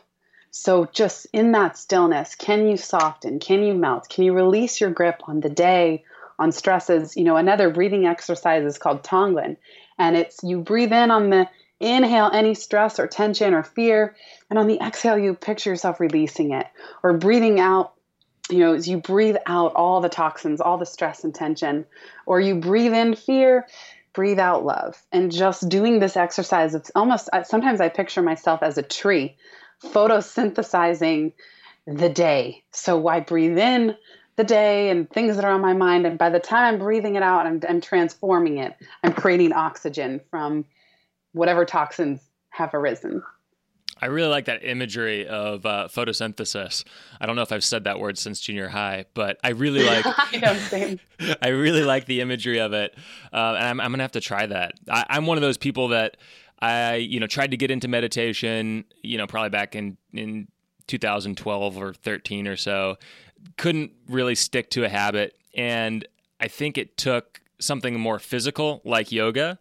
[0.50, 3.40] So, just in that stillness, can you soften?
[3.40, 4.08] Can you melt?
[4.08, 6.04] Can you release your grip on the day,
[6.38, 7.16] on stresses?
[7.16, 9.56] You know, another breathing exercise is called Tonglen,
[9.98, 11.48] and it's you breathe in on the
[11.80, 14.16] inhale any stress or tension or fear,
[14.50, 16.66] and on the exhale, you picture yourself releasing it
[17.02, 17.92] or breathing out.
[18.50, 21.86] You know, as you breathe out all the toxins, all the stress and tension,
[22.26, 23.66] or you breathe in fear
[24.14, 28.78] breathe out love and just doing this exercise it's almost sometimes i picture myself as
[28.78, 29.36] a tree
[29.82, 31.32] photosynthesizing
[31.86, 33.94] the day so i breathe in
[34.36, 37.14] the day and things that are on my mind and by the time i'm breathing
[37.14, 40.64] it out i'm, I'm transforming it i'm creating oxygen from
[41.32, 42.20] whatever toxins
[42.50, 43.22] have arisen
[44.00, 46.84] I really like that imagery of uh, photosynthesis.
[47.20, 50.04] I don't know if I've said that word since junior high, but I really like.
[50.06, 50.98] I,
[51.42, 52.94] I really like the imagery of it,
[53.32, 54.74] uh, and I'm, I'm, gonna have to try that.
[54.90, 56.16] I, I'm one of those people that
[56.60, 58.84] I, you know, tried to get into meditation.
[59.02, 60.48] You know, probably back in in
[60.86, 62.96] 2012 or 13 or so.
[63.56, 66.06] Couldn't really stick to a habit, and
[66.40, 69.58] I think it took something more physical like yoga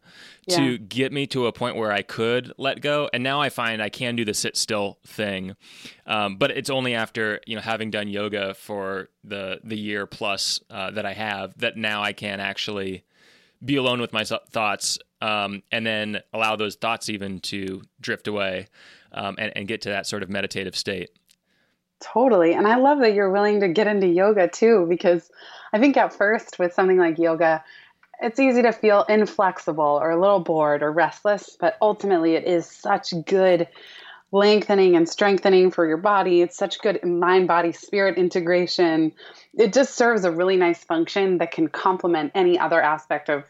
[0.48, 0.58] yeah.
[0.58, 3.10] to get me to a point where I could let go.
[3.14, 5.56] And now I find I can do the sit still thing,
[6.06, 10.60] um, but it's only after you know having done yoga for the the year plus
[10.70, 13.04] uh, that I have that now I can actually
[13.64, 18.68] be alone with my thoughts um, and then allow those thoughts even to drift away
[19.14, 21.12] um, and, and get to that sort of meditative state.
[22.04, 22.54] Totally.
[22.54, 25.32] And I love that you're willing to get into yoga too, because
[25.72, 27.64] I think at first with something like yoga,
[28.22, 32.66] it's easy to feel inflexible or a little bored or restless, but ultimately it is
[32.66, 33.68] such good
[34.34, 36.42] lengthening and strengthening for your body.
[36.42, 39.14] It's such good mind body spirit integration.
[39.54, 43.46] It just serves a really nice function that can complement any other aspect of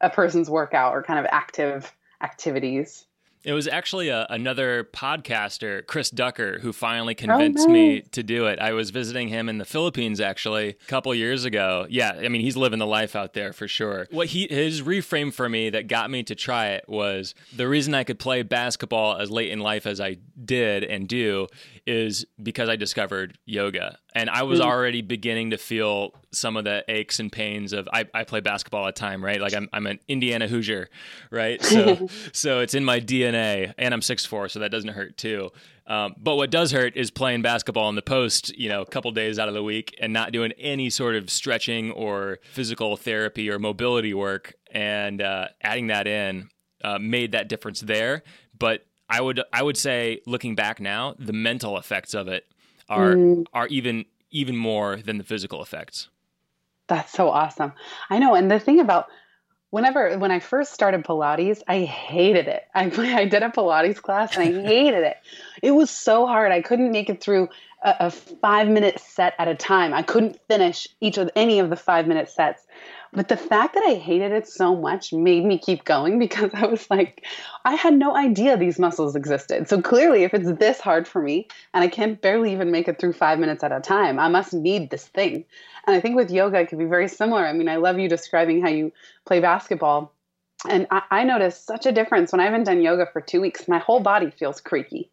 [0.00, 1.92] a person's workout or kind of active
[2.22, 3.05] activities.
[3.46, 7.74] It was actually a, another podcaster, Chris Ducker, who finally oh, convinced oh, nice.
[7.74, 8.58] me to do it.
[8.58, 11.86] I was visiting him in the Philippines actually a couple years ago.
[11.88, 14.08] Yeah, I mean he's living the life out there for sure.
[14.10, 17.94] What he his reframe for me that got me to try it was the reason
[17.94, 21.46] I could play basketball as late in life as I did and do
[21.86, 23.98] is because I discovered yoga.
[24.16, 24.64] And I was mm.
[24.64, 28.80] already beginning to feel some of the aches and pains of I, I play basketball
[28.80, 29.38] all the time, right?
[29.38, 30.88] Like I'm I'm an Indiana Hoosier,
[31.30, 31.62] right?
[31.62, 35.50] So so it's in my DNA and I'm six four, so that doesn't hurt too.
[35.86, 39.10] Um, but what does hurt is playing basketball in the post, you know, a couple
[39.10, 43.50] days out of the week and not doing any sort of stretching or physical therapy
[43.50, 44.54] or mobility work.
[44.72, 46.48] And uh, adding that in
[46.82, 48.22] uh, made that difference there.
[48.58, 52.46] But I would I would say looking back now, the mental effects of it
[52.88, 53.46] are mm.
[53.52, 56.08] are even even more than the physical effects.
[56.88, 57.72] That's so awesome.
[58.10, 59.08] I know, and the thing about
[59.70, 62.62] whenever when I first started Pilates, I hated it.
[62.74, 65.16] I I did a Pilates class and I hated it.
[65.62, 66.52] It was so hard.
[66.52, 67.48] I couldn't make it through
[67.82, 69.92] a, a five minute set at a time.
[69.94, 72.66] I couldn't finish each of any of the five minute sets.
[73.16, 76.66] But the fact that I hated it so much made me keep going because I
[76.66, 77.24] was like,
[77.64, 79.68] I had no idea these muscles existed.
[79.68, 83.00] So clearly, if it's this hard for me and I can't barely even make it
[83.00, 85.44] through five minutes at a time, I must need this thing.
[85.86, 87.46] And I think with yoga, it could be very similar.
[87.46, 88.92] I mean, I love you describing how you
[89.24, 90.12] play basketball.
[90.68, 93.66] And I, I noticed such a difference when I haven't done yoga for two weeks.
[93.66, 95.10] My whole body feels creaky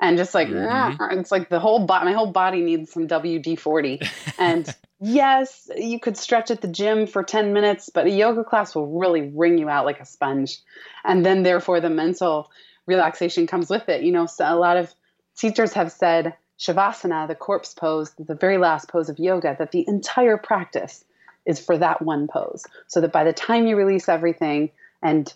[0.00, 1.18] and just like mm-hmm.
[1.18, 6.16] it's like the whole body my whole body needs some WD-40 and yes you could
[6.16, 9.68] stretch at the gym for 10 minutes but a yoga class will really wring you
[9.68, 10.58] out like a sponge.
[11.04, 12.50] And then therefore the mental
[12.86, 14.02] relaxation comes with it.
[14.02, 14.94] You know so a lot of
[15.36, 19.84] teachers have said shavasana the corpse pose the very last pose of yoga that the
[19.88, 21.04] entire practice
[21.46, 22.64] is for that one pose.
[22.86, 24.70] So that by the time you release everything
[25.02, 25.32] and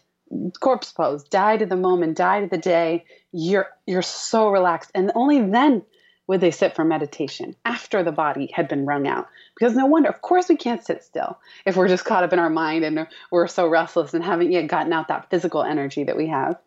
[0.61, 3.05] corpse pose, die to the moment, die to the day.
[3.33, 5.83] You're you're so relaxed, and only then
[6.27, 9.29] would they sit for meditation after the body had been wrung out.
[9.59, 12.39] Because no wonder, of course, we can't sit still if we're just caught up in
[12.39, 16.17] our mind and we're so restless and haven't yet gotten out that physical energy that
[16.17, 16.59] we have.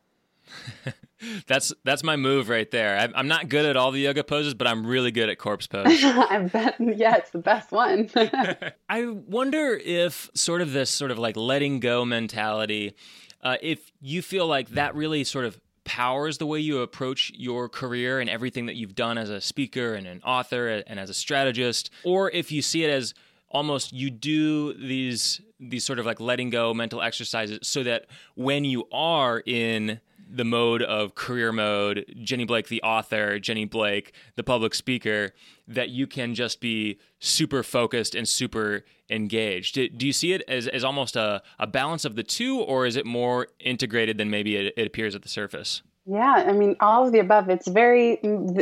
[1.47, 3.11] that's that's my move right there.
[3.13, 6.03] I'm not good at all the yoga poses, but I'm really good at corpse pose.
[6.03, 8.09] I bet, yeah, it's the best one.
[8.89, 12.95] I wonder if sort of this sort of like letting go mentality
[13.41, 17.67] uh, if you feel like that really sort of powers the way you approach your
[17.67, 21.15] career and everything that you've done as a speaker and an author and as a
[21.15, 23.15] strategist, or if you see it as
[23.49, 28.63] almost you do these these sort of like letting go mental exercises so that when
[28.63, 29.99] you are in
[30.31, 35.33] the mode of career mode, Jenny Blake, the author, Jenny Blake, the public speaker,
[35.67, 39.75] that you can just be super focused and super engaged.
[39.75, 42.85] Do, do you see it as, as almost a, a balance of the two, or
[42.85, 45.81] is it more integrated than maybe it, it appears at the surface?
[46.05, 47.49] Yeah, I mean, all of the above.
[47.49, 48.19] It's very,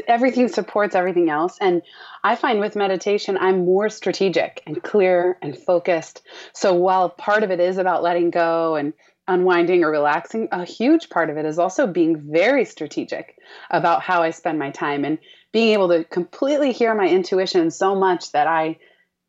[0.07, 1.57] everything supports everything else.
[1.61, 1.81] And
[2.23, 6.23] I find with meditation, I'm more strategic and clear and focused.
[6.53, 8.91] So while part of it is about letting go and
[9.27, 13.37] unwinding or relaxing, a huge part of it is also being very strategic
[13.69, 15.17] about how I spend my time and
[15.51, 18.77] being able to completely hear my intuition so much that I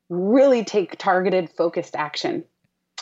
[0.08, 2.44] really take targeted, focused action.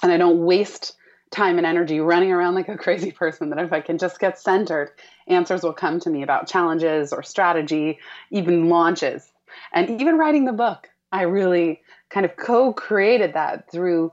[0.02, 0.96] And I don't waste
[1.30, 3.50] time and energy running around like a crazy person.
[3.50, 4.92] That if I can just get centered,
[5.26, 7.98] answers will come to me about challenges or strategy,
[8.30, 9.30] even launches.
[9.72, 11.80] And even writing the book, I really
[12.10, 14.12] kind of co created that through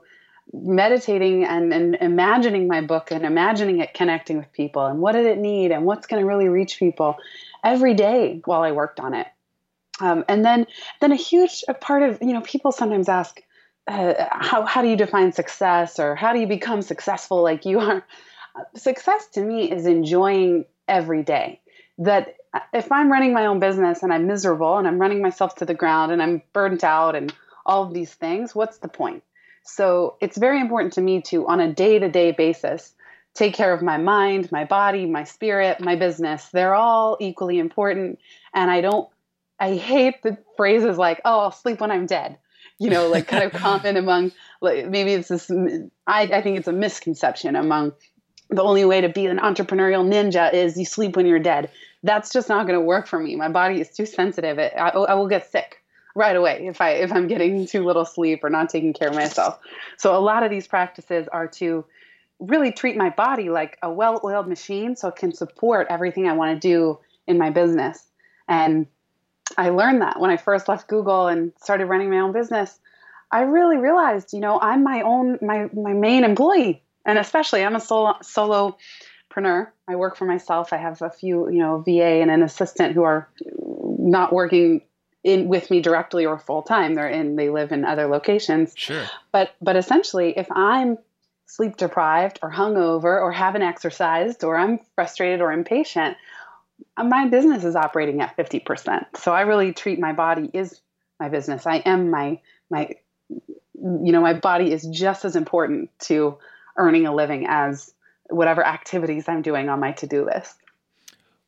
[0.52, 5.26] meditating and, and imagining my book and imagining it connecting with people and what did
[5.26, 7.16] it need and what's going to really reach people
[7.62, 9.26] every day while I worked on it.
[10.00, 10.66] Um, and then,
[11.00, 13.40] then a huge part of you know people sometimes ask,
[13.86, 17.80] uh, how how do you define success or how do you become successful like you
[17.80, 18.04] are?
[18.76, 21.60] Success to me is enjoying every day.
[21.98, 22.36] That
[22.72, 25.74] if I'm running my own business and I'm miserable and I'm running myself to the
[25.74, 27.32] ground and I'm burnt out and
[27.66, 29.22] all of these things, what's the point?
[29.64, 32.92] So it's very important to me to, on a day to day basis,
[33.34, 36.48] take care of my mind, my body, my spirit, my business.
[36.50, 38.20] They're all equally important.
[38.52, 39.08] And I don't,
[39.58, 42.38] I hate the phrases like, oh, I'll sleep when I'm dead.
[42.78, 45.50] You know, like kind of common among, like maybe it's this,
[46.06, 47.92] I, I think it's a misconception among
[48.50, 51.70] the only way to be an entrepreneurial ninja is you sleep when you're dead.
[52.02, 53.34] That's just not going to work for me.
[53.36, 54.58] My body is too sensitive.
[54.58, 55.82] It, I, I will get sick
[56.14, 59.14] right away if I if I'm getting too little sleep or not taking care of
[59.14, 59.58] myself.
[59.96, 61.84] So a lot of these practices are to
[62.38, 66.60] really treat my body like a well-oiled machine so it can support everything I want
[66.60, 68.04] to do in my business.
[68.48, 68.86] And
[69.56, 72.78] I learned that when I first left Google and started running my own business.
[73.30, 77.74] I really realized, you know, I'm my own my my main employee, and especially I'm
[77.74, 79.68] a solo solopreneur.
[79.88, 80.72] I work for myself.
[80.72, 83.28] I have a few, you know, VA and an assistant who are
[83.98, 84.82] not working
[85.24, 86.94] in with me directly or full time.
[86.94, 88.74] They're in they live in other locations.
[88.76, 89.04] Sure.
[89.32, 90.98] But but essentially if I'm
[91.46, 96.16] sleep deprived or hungover or haven't exercised or I'm frustrated or impatient,
[96.96, 99.16] my business is operating at 50%.
[99.16, 100.80] So I really treat my body is
[101.18, 101.66] my business.
[101.66, 102.90] I am my my
[103.30, 106.38] you know, my body is just as important to
[106.76, 107.92] earning a living as
[108.30, 110.56] whatever activities I'm doing on my to-do list.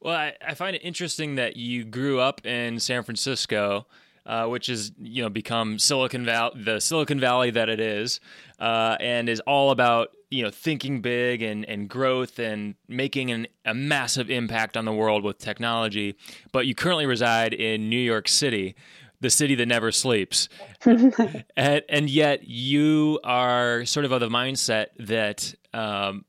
[0.06, 3.88] Well, I, I, find it interesting that you grew up in San Francisco,
[4.24, 8.20] uh, which is you know become Silicon Valley, the Silicon Valley that it is,
[8.60, 13.48] uh, and is all about you know thinking big and and growth and making an,
[13.64, 16.14] a massive impact on the world with technology.
[16.52, 18.76] But you currently reside in New York City.
[19.18, 20.48] The city that never sleeps,
[20.84, 26.26] and, and, yet you are sort of of the mindset that um,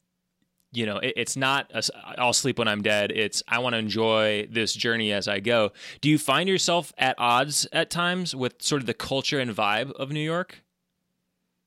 [0.78, 1.82] you know, it, it's not i
[2.18, 3.12] I'll sleep when I'm dead.
[3.12, 5.72] It's I want to enjoy this journey as I go.
[6.02, 9.92] Do you find yourself at odds at times with sort of the culture and vibe
[9.94, 10.62] of New York?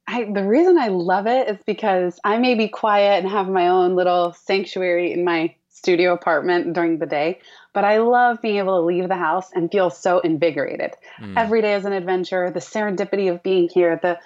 [0.07, 3.69] I, the reason I love it is because I may be quiet and have my
[3.69, 7.41] own little sanctuary in my studio apartment during the day,
[7.73, 10.95] but I love being able to leave the house and feel so invigorated.
[11.21, 11.37] Mm.
[11.37, 12.51] Every day is an adventure.
[12.51, 14.19] The serendipity of being here, the,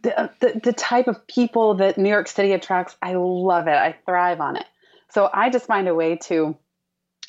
[0.00, 3.74] the uh, the the type of people that New York City attracts, I love it.
[3.74, 4.66] I thrive on it.
[5.10, 6.56] So I just find a way to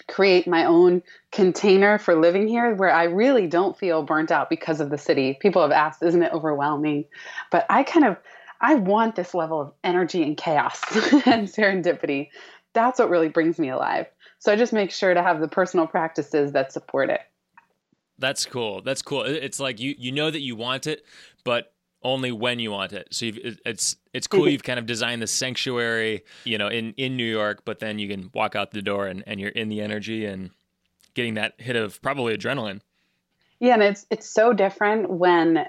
[0.08, 4.80] create my own container for living here where I really don't feel burnt out because
[4.80, 5.38] of the city.
[5.40, 7.06] People have asked, isn't it overwhelming?
[7.52, 8.18] But I kind of
[8.62, 10.82] I want this level of energy and chaos
[11.26, 12.30] and serendipity.
[12.74, 14.08] That's what really brings me alive.
[14.40, 17.22] So I just make sure to have the personal practices that support it.
[18.20, 18.82] That's cool.
[18.82, 19.24] That's cool.
[19.24, 21.06] It's like you you know that you want it,
[21.44, 21.73] but
[22.04, 23.08] only when you want it.
[23.12, 23.32] So
[23.66, 24.48] it's it's cool.
[24.48, 28.08] You've kind of designed the sanctuary, you know, in in New York, but then you
[28.08, 30.52] can walk out the door and, and you're in the energy and
[31.14, 32.82] getting that hit of probably adrenaline.
[33.60, 35.66] Yeah, and it's it's so different when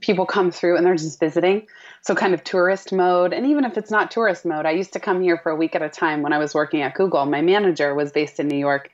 [0.00, 1.66] people come through and they're just visiting.
[2.02, 3.32] So kind of tourist mode.
[3.32, 5.74] And even if it's not tourist mode, I used to come here for a week
[5.74, 7.24] at a time when I was working at Google.
[7.26, 8.90] My manager was based in New York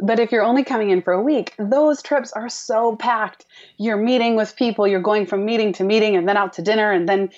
[0.00, 3.46] but if you're only coming in for a week, those trips are so packed.
[3.76, 6.90] You're meeting with people, you're going from meeting to meeting and then out to dinner.
[6.90, 7.30] And then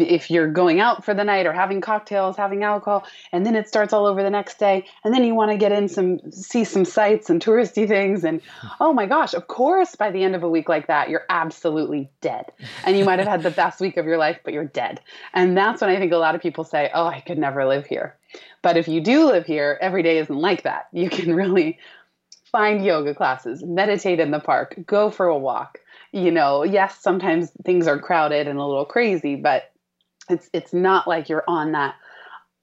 [0.00, 3.68] if you're going out for the night or having cocktails, having alcohol, and then it
[3.68, 4.84] starts all over the next day.
[5.04, 8.24] And then you want to get in some, see some sights and touristy things.
[8.24, 8.40] And
[8.80, 12.10] oh my gosh, of course, by the end of a week like that, you're absolutely
[12.20, 12.52] dead.
[12.84, 15.00] And you might have had the best week of your life, but you're dead.
[15.32, 17.86] And that's when I think a lot of people say, oh, I could never live
[17.86, 18.16] here.
[18.62, 20.88] But if you do live here, every day isn't like that.
[20.92, 21.78] You can really
[22.50, 25.78] find yoga classes, meditate in the park, go for a walk.
[26.12, 29.72] You know, yes, sometimes things are crowded and a little crazy, but
[30.30, 31.96] it's it's not like you're on that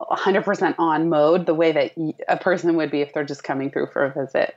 [0.02, 1.92] 100% on mode the way that
[2.28, 4.56] a person would be if they're just coming through for a visit.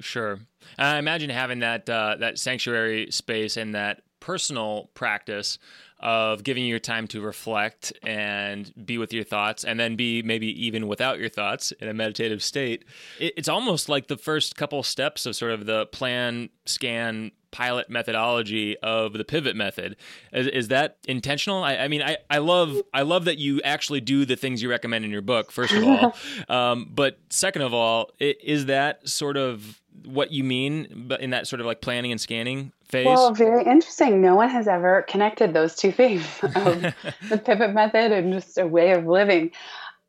[0.00, 0.38] Sure.
[0.78, 5.58] I imagine having that uh, that sanctuary space and that personal practice
[6.00, 10.22] of giving you your time to reflect and be with your thoughts and then be
[10.22, 12.84] maybe even without your thoughts in a meditative state.
[13.18, 18.76] It's almost like the first couple steps of sort of the plan scan pilot methodology
[18.78, 19.96] of the pivot method.
[20.32, 21.64] Is, is that intentional?
[21.64, 24.68] I, I, mean I, I love i love that you actually do the things you
[24.68, 26.14] recommend in your book first of all.
[26.48, 31.46] Um, but second of all is that sort of what you mean but in that
[31.46, 33.06] sort of like planning and scanning phase?
[33.06, 34.20] Well, very interesting.
[34.20, 36.52] No one has ever connected those two things of
[37.28, 39.52] the pivot method and just a way of living.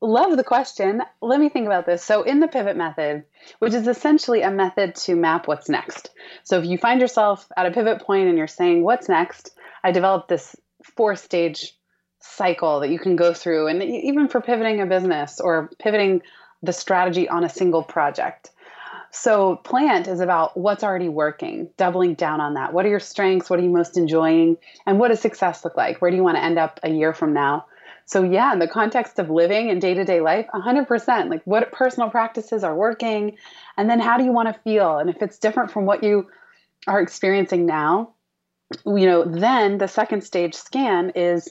[0.02, 1.02] Love the question.
[1.22, 2.04] Let me think about this.
[2.04, 3.26] So, in the pivot method,
[3.60, 6.12] which is essentially a method to map what's next.
[6.44, 9.52] So, if you find yourself at a pivot point and you're saying, What's next?
[9.84, 10.56] I developed this
[10.96, 11.74] four stage
[12.22, 13.68] cycle that you can go through.
[13.68, 16.22] And even for pivoting a business or pivoting
[16.62, 18.52] the strategy on a single project.
[19.12, 22.74] So, plant is about what's already working, doubling down on that.
[22.74, 23.50] What are your strengths?
[23.50, 24.58] What are you most enjoying?
[24.86, 26.00] And what does success look like?
[26.00, 27.66] Where do you want to end up a year from now?
[28.06, 31.30] So, yeah, in the context of living and day to day life, 100%.
[31.30, 33.38] Like, what personal practices are working?
[33.78, 34.98] And then, how do you want to feel?
[34.98, 36.28] And if it's different from what you
[36.88, 38.14] are experiencing now,
[38.86, 41.50] you know, then the second stage scan is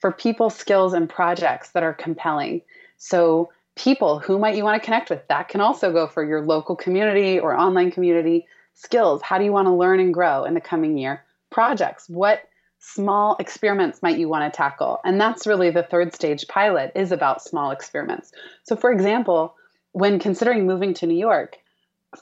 [0.00, 2.62] for people, skills, and projects that are compelling.
[2.98, 5.26] So, people who might you want to connect with.
[5.28, 9.22] That can also go for your local community or online community skills.
[9.22, 11.24] How do you want to learn and grow in the coming year?
[11.50, 12.08] Projects.
[12.08, 12.42] What
[12.80, 15.00] small experiments might you want to tackle?
[15.04, 18.32] And that's really the third stage pilot is about small experiments.
[18.64, 19.54] So for example
[19.92, 21.56] when considering moving to new york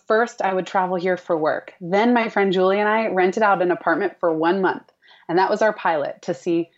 [0.07, 1.74] first i would travel here for work.
[1.80, 4.90] Then my friend julie and i rented out an apartment for one month
[5.28, 6.70] and that was our pilot to see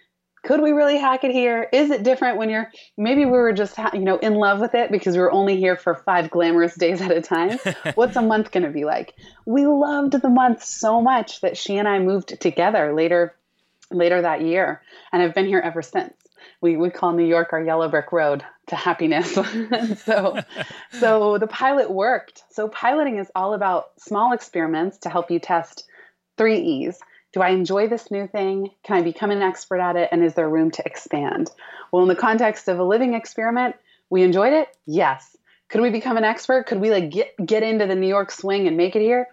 [0.49, 1.69] could we really hack it here?
[1.75, 4.91] Is it different when you're maybe we were just you know in love with it
[4.91, 7.59] because we were only here for five glamorous days at a time?
[7.97, 9.13] What's a month going to be like?
[9.45, 13.35] We loved the month so much that she and I moved together later
[13.91, 14.81] later that year
[15.13, 16.15] and have been here ever since.
[16.63, 19.35] We we call New York our yellow brick road to happiness.
[20.05, 20.39] so
[20.93, 22.43] so the pilot worked.
[22.53, 25.85] So piloting is all about small experiments to help you test
[26.39, 26.99] three E's
[27.33, 28.70] do I enjoy this new thing?
[28.83, 30.09] Can I become an expert at it?
[30.12, 31.51] And is there room to expand?
[31.93, 33.76] Well, in the context of a living experiment,
[34.11, 34.68] we enjoyed it.
[34.87, 35.37] Yes.
[35.68, 36.66] Could we become an expert?
[36.66, 39.29] Could we like get get into the New York swing and make it here?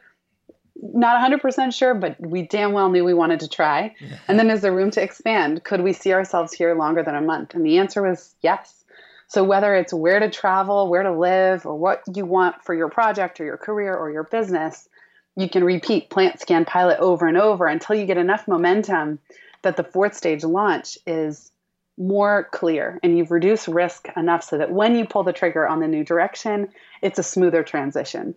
[0.76, 3.96] Not 100% sure, but we damn well knew we wanted to try.
[4.02, 4.18] Yeah.
[4.28, 5.64] And then is there room to expand?
[5.64, 7.56] Could we see ourselves here longer than a month?
[7.56, 8.84] And the answer was yes.
[9.28, 12.90] So whether it's where to travel, where to live, or what you want for your
[12.90, 14.90] project or your career or your business,
[15.36, 19.20] you can repeat plant scan pilot over and over until you get enough momentum
[19.62, 21.52] that the fourth stage launch is
[21.98, 25.80] more clear and you've reduced risk enough so that when you pull the trigger on
[25.80, 26.70] the new direction,
[27.02, 28.36] it's a smoother transition.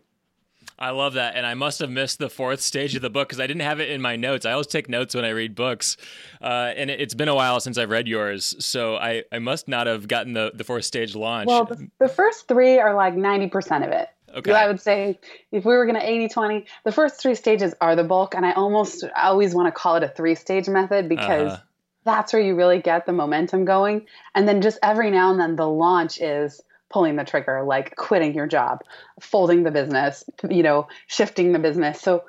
[0.79, 1.35] I love that.
[1.35, 3.81] And I must have missed the fourth stage of the book because I didn't have
[3.81, 4.47] it in my notes.
[4.47, 5.97] I always take notes when I read books.
[6.41, 8.55] Uh, and it's been a while since I've read yours.
[8.61, 11.49] So I, I must not have gotten the, the fourth stage launch.
[11.49, 14.09] Well, the, the first three are like 90% of it.
[14.35, 14.53] Okay.
[14.53, 15.19] I would say
[15.51, 18.35] if we were going to 80 20, the first three stages are the bulk.
[18.35, 21.63] And I almost always want to call it a three stage method because uh-huh.
[22.05, 24.07] that's where you really get the momentum going.
[24.35, 26.61] And then just every now and then the launch is
[26.91, 28.83] pulling the trigger, like quitting your job,
[29.21, 32.01] folding the business, you know, shifting the business.
[32.01, 32.25] So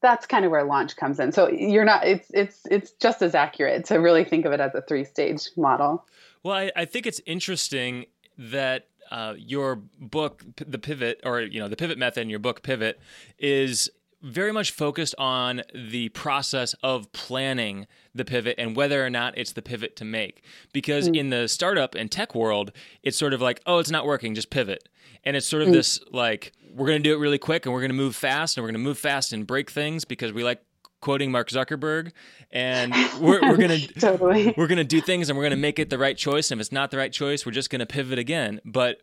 [0.00, 1.32] that's kind of where launch comes in.
[1.32, 4.74] So you're not it's it's it's just as accurate to really think of it as
[4.74, 6.04] a three stage model.
[6.42, 11.68] Well, I, I think it's interesting that uh, your book, the pivot, or you know,
[11.68, 12.98] the pivot method in your book, Pivot,
[13.38, 13.90] is
[14.22, 19.52] very much focused on the process of planning the pivot and whether or not it's
[19.52, 20.42] the pivot to make.
[20.72, 21.16] Because mm.
[21.16, 24.48] in the startup and tech world, it's sort of like, oh, it's not working, just
[24.48, 24.88] pivot.
[25.24, 25.72] And it's sort of mm.
[25.72, 28.56] this like, we're going to do it really quick and we're going to move fast
[28.56, 30.62] and we're going to move fast and break things because we like
[31.02, 32.12] quoting Mark Zuckerberg,
[32.50, 34.54] and we're, we're gonna totally.
[34.56, 36.50] we're gonna do things and we're gonna make it the right choice.
[36.50, 38.60] And if it's not the right choice, we're just gonna pivot again.
[38.64, 39.02] But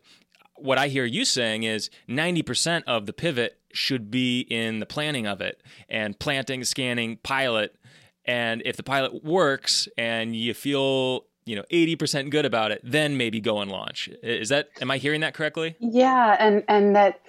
[0.56, 5.26] what I hear you saying is 90% of the pivot should be in the planning
[5.26, 7.74] of it and planting, scanning, pilot.
[8.26, 13.16] And if the pilot works and you feel, you know, 80% good about it, then
[13.16, 14.08] maybe go and launch.
[14.22, 15.76] Is that am I hearing that correctly?
[15.80, 17.20] Yeah, and and that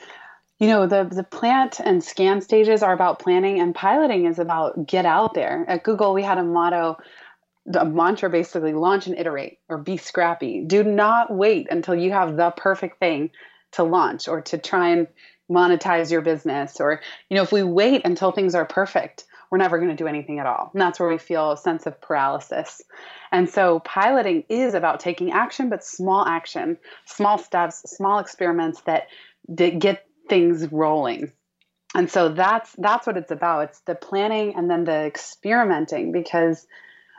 [0.61, 4.85] you know, the the plant and scan stages are about planning and piloting is about
[4.85, 5.65] get out there.
[5.67, 6.97] At Google we had a motto
[7.65, 10.63] the mantra basically launch and iterate or be scrappy.
[10.65, 13.31] Do not wait until you have the perfect thing
[13.71, 15.07] to launch or to try and
[15.49, 19.79] monetize your business or you know if we wait until things are perfect we're never
[19.79, 22.81] going to do anything at all and that's where we feel a sense of paralysis
[23.33, 29.07] and so piloting is about taking action but small action small steps small experiments that,
[29.49, 31.31] that get things rolling
[31.93, 36.65] and so that's that's what it's about it's the planning and then the experimenting because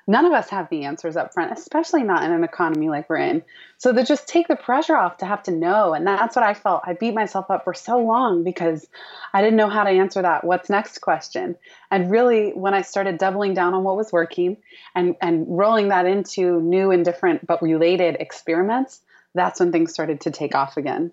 [0.06, 3.16] none of us have the answers up front, especially not in an economy like we're
[3.18, 3.42] in.
[3.78, 5.94] So to just take the pressure off to have to know.
[5.94, 6.82] And that's what I felt.
[6.84, 8.88] I beat myself up for so long because
[9.32, 11.56] I didn't know how to answer that what's next question.
[11.90, 14.56] And really when I started doubling down on what was working
[14.94, 19.00] and, and rolling that into new and different but related experiments,
[19.34, 21.12] that's when things started to take off again.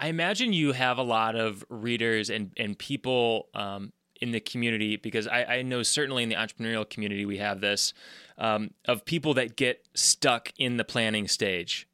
[0.00, 4.96] I imagine you have a lot of readers and, and people um, in the community
[4.96, 7.92] because I, I, know certainly in the entrepreneurial community we have this
[8.38, 11.86] um, of people that get stuck in the planning stage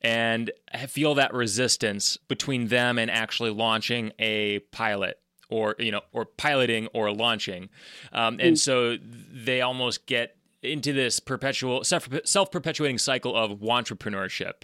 [0.00, 0.52] and
[0.86, 5.18] feel that resistance between them and actually launching a pilot
[5.50, 7.68] or you know or piloting or launching
[8.12, 8.58] um, and mm.
[8.58, 8.96] so
[9.32, 14.62] they almost get into this perpetual self perpetuating cycle of entrepreneurship,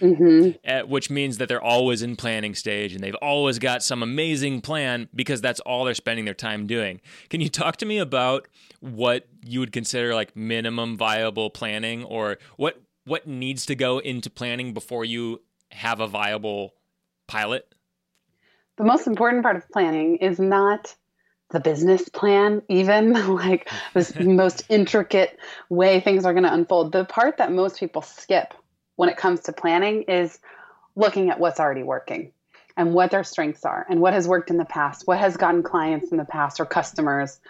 [0.00, 0.50] mm-hmm.
[0.66, 4.60] uh, which means that they're always in planning stage and they've always got some amazing
[4.60, 7.00] plan because that's all they're spending their time doing.
[7.28, 8.48] Can you talk to me about
[8.80, 14.30] what you would consider like minimum viable planning, or what what needs to go into
[14.30, 16.74] planning before you have a viable
[17.26, 17.74] pilot?
[18.76, 20.96] The most important part of planning is not
[21.54, 25.38] the business plan, even like this most intricate
[25.70, 26.92] way things are going to unfold.
[26.92, 28.52] The part that most people skip
[28.96, 30.38] when it comes to planning is
[30.94, 32.32] looking at what's already working
[32.76, 35.62] and what their strengths are and what has worked in the past, what has gotten
[35.62, 37.40] clients in the past or customers.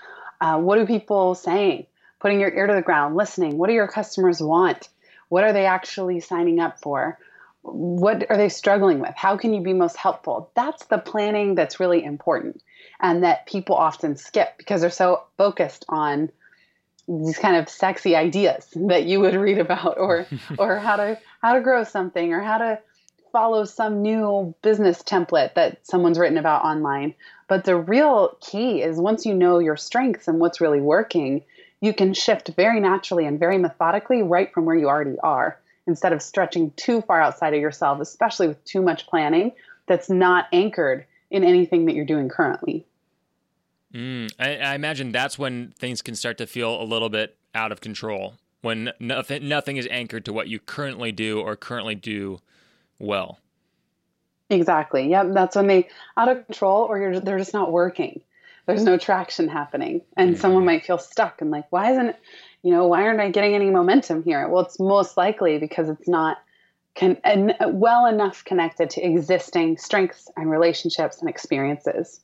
[0.41, 1.87] Uh, what are people saying?
[2.21, 3.59] Putting your ear to the ground, listening.
[3.59, 4.89] What do your customers want?
[5.29, 7.19] What are they actually signing up for?
[7.67, 9.15] What are they struggling with?
[9.17, 10.51] How can you be most helpful?
[10.55, 12.63] That's the planning that's really important
[13.01, 16.31] and that people often skip because they're so focused on
[17.09, 20.27] these kind of sexy ideas that you would read about or
[20.59, 22.79] or how to how to grow something or how to
[23.33, 27.15] follow some new business template that someone's written about online
[27.49, 31.43] but the real key is once you know your strengths and what's really working
[31.81, 36.13] you can shift very naturally and very methodically right from where you already are instead
[36.13, 39.53] of stretching too far outside of yourself especially with too much planning
[39.87, 42.87] that's not anchored in anything that you're doing currently.
[43.93, 47.71] Mm, I, I, imagine that's when things can start to feel a little bit out
[47.71, 52.41] of control when nothing nothing is anchored to what you currently do or currently do
[52.99, 53.39] well.
[54.51, 55.09] Exactly.
[55.09, 55.29] Yep.
[55.33, 58.21] That's when they out of control or they're just not working.
[58.67, 60.41] There's no traction happening, and mm-hmm.
[60.41, 62.17] someone might feel stuck and like, why isn't,
[62.65, 64.49] you know, why aren't I getting any momentum here?
[64.49, 66.39] Well, it's most likely because it's not
[66.95, 72.21] can, and well enough connected to existing strengths and relationships and experiences.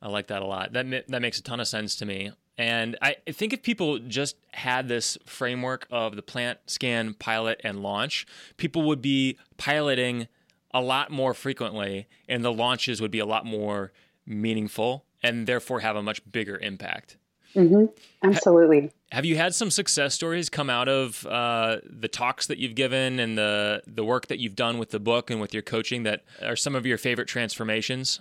[0.00, 0.72] I like that a lot.
[0.72, 2.32] That that makes a ton of sense to me.
[2.56, 7.82] And I think if people just had this framework of the plant, scan, pilot, and
[7.82, 8.26] launch,
[8.56, 10.26] people would be piloting
[10.72, 13.92] a lot more frequently, and the launches would be a lot more
[14.24, 17.16] meaningful and therefore have a much bigger impact.
[17.54, 17.86] Mm-hmm.
[18.22, 18.80] Absolutely.
[18.80, 22.74] Ha- have you had some success stories come out of uh, the talks that you've
[22.74, 26.04] given and the the work that you've done with the book and with your coaching
[26.04, 28.20] that are some of your favorite transformations?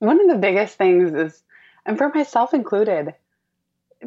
[0.00, 1.42] One of the biggest things is,
[1.86, 3.14] and for myself included,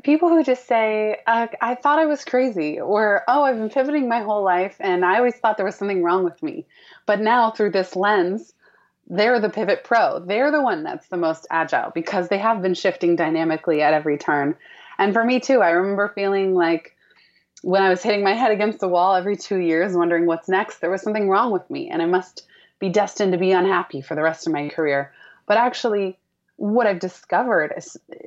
[0.04, 4.08] people who just say, uh, I thought I was crazy, or, oh, I've been pivoting
[4.08, 6.66] my whole life and I always thought there was something wrong with me.
[7.06, 8.54] But now through this lens,
[9.10, 10.20] they're the pivot pro.
[10.20, 14.18] They're the one that's the most agile because they have been shifting dynamically at every
[14.18, 14.55] turn.
[14.97, 16.95] And for me too, I remember feeling like
[17.62, 20.80] when I was hitting my head against the wall every two years, wondering what's next,
[20.80, 22.45] there was something wrong with me and I must
[22.80, 25.14] be destined to be unhappy for the rest of my career.
[25.47, 26.20] But actually,
[26.58, 27.74] what I've discovered,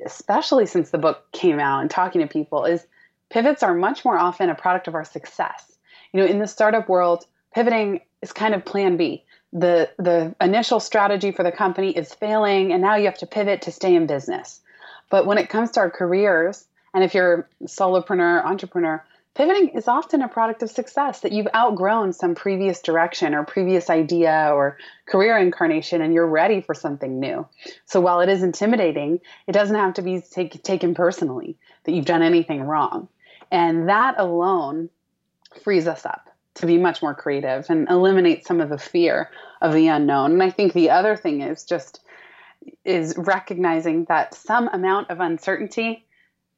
[0.05, 2.85] especially since the book came out and talking to people, is
[3.29, 5.77] pivots are much more often a product of our success.
[6.11, 9.23] You know, in the startup world, pivoting is kind of plan B.
[9.53, 13.63] The the initial strategy for the company is failing and now you have to pivot
[13.63, 14.61] to stay in business.
[15.09, 20.21] But when it comes to our careers, and if you're solopreneur, entrepreneur, pivoting is often
[20.21, 25.37] a product of success that you've outgrown some previous direction or previous idea or career
[25.37, 27.45] incarnation and you're ready for something new.
[27.85, 32.05] So while it is intimidating, it doesn't have to be take, taken personally that you've
[32.05, 33.07] done anything wrong.
[33.51, 34.89] And that alone
[35.63, 39.29] frees us up to be much more creative and eliminate some of the fear
[39.61, 40.31] of the unknown.
[40.33, 42.01] And I think the other thing is just
[42.85, 46.05] is recognizing that some amount of uncertainty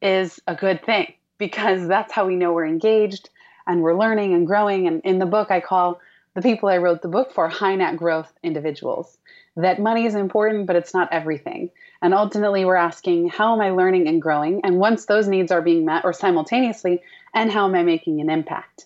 [0.02, 3.30] is a good thing because that's how we know we're engaged
[3.66, 4.88] and we're learning and growing.
[4.88, 6.02] And in the book, I call
[6.34, 9.18] the people I wrote the book for high net growth individuals.
[9.56, 11.70] That money is important, but it's not everything.
[12.02, 14.62] And ultimately, we're asking, how am I learning and growing?
[14.64, 17.02] And once those needs are being met, or simultaneously,
[17.34, 18.86] and how am I making an impact?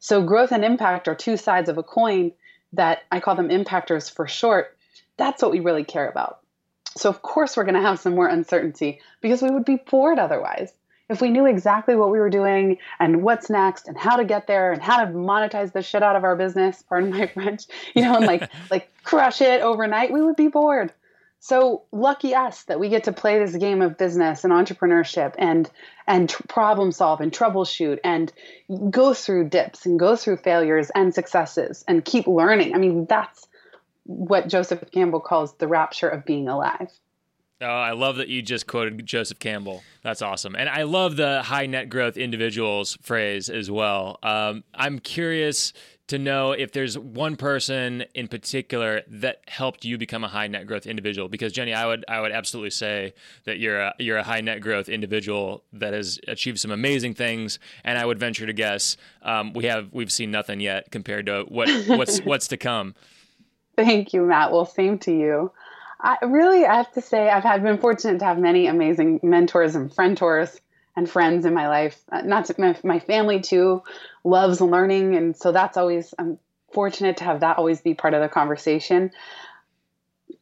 [0.00, 2.32] So, growth and impact are two sides of a coin
[2.72, 4.76] that I call them impactors for short.
[5.16, 6.40] That's what we really care about.
[6.96, 10.18] So, of course, we're going to have some more uncertainty because we would be bored
[10.18, 10.72] otherwise
[11.08, 14.46] if we knew exactly what we were doing and what's next and how to get
[14.46, 18.02] there and how to monetize the shit out of our business, pardon my French, you
[18.02, 20.92] know, and like like crush it overnight, we would be bored.
[21.40, 25.70] So lucky us that we get to play this game of business and entrepreneurship and
[26.06, 28.32] and tr- problem solve and troubleshoot and
[28.90, 32.74] go through dips and go through failures and successes and keep learning.
[32.74, 33.46] I mean, that's
[34.04, 36.90] what Joseph Campbell calls the rapture of being alive.
[37.60, 39.82] Oh, I love that you just quoted Joseph Campbell.
[40.02, 40.54] That's awesome.
[40.54, 44.18] And I love the high net growth individuals phrase as well.
[44.22, 45.72] Um, I'm curious
[46.08, 50.66] to know if there's one person in particular that helped you become a high net
[50.66, 54.22] growth individual because Jenny I would I would absolutely say that you're a you're a
[54.22, 58.52] high net growth individual that has achieved some amazing things and I would venture to
[58.52, 62.94] guess um, we have we've seen nothing yet compared to what what's what's to come.
[63.76, 64.52] Thank you Matt.
[64.52, 65.52] Well, same to you.
[66.00, 69.74] I really, I have to say, I've had been fortunate to have many amazing mentors
[69.74, 70.60] and friendtors
[70.98, 71.98] and friends in my life.
[72.10, 73.82] Uh, not to, my, my family too
[74.24, 76.38] loves learning, and so that's always I'm
[76.72, 79.10] fortunate to have that always be part of the conversation.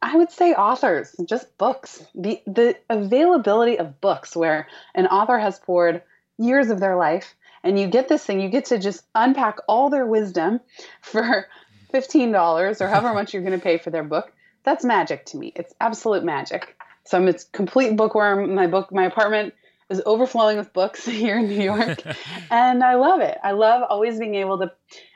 [0.01, 2.05] I would say authors, just books.
[2.13, 6.03] The the availability of books where an author has poured
[6.37, 9.89] years of their life and you get this thing, you get to just unpack all
[9.89, 10.59] their wisdom
[11.01, 11.47] for
[11.93, 14.33] $15 or however much you're going to pay for their book
[14.67, 15.53] that's magic to me.
[15.55, 16.75] It's absolute magic.
[17.05, 18.53] So I'm a complete bookworm.
[18.53, 19.53] My book, my apartment
[19.89, 22.03] is overflowing with books here in New York,
[22.51, 23.37] and I love it.
[23.43, 24.71] I love always being able to,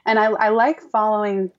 [0.05, 1.51] and I, I like following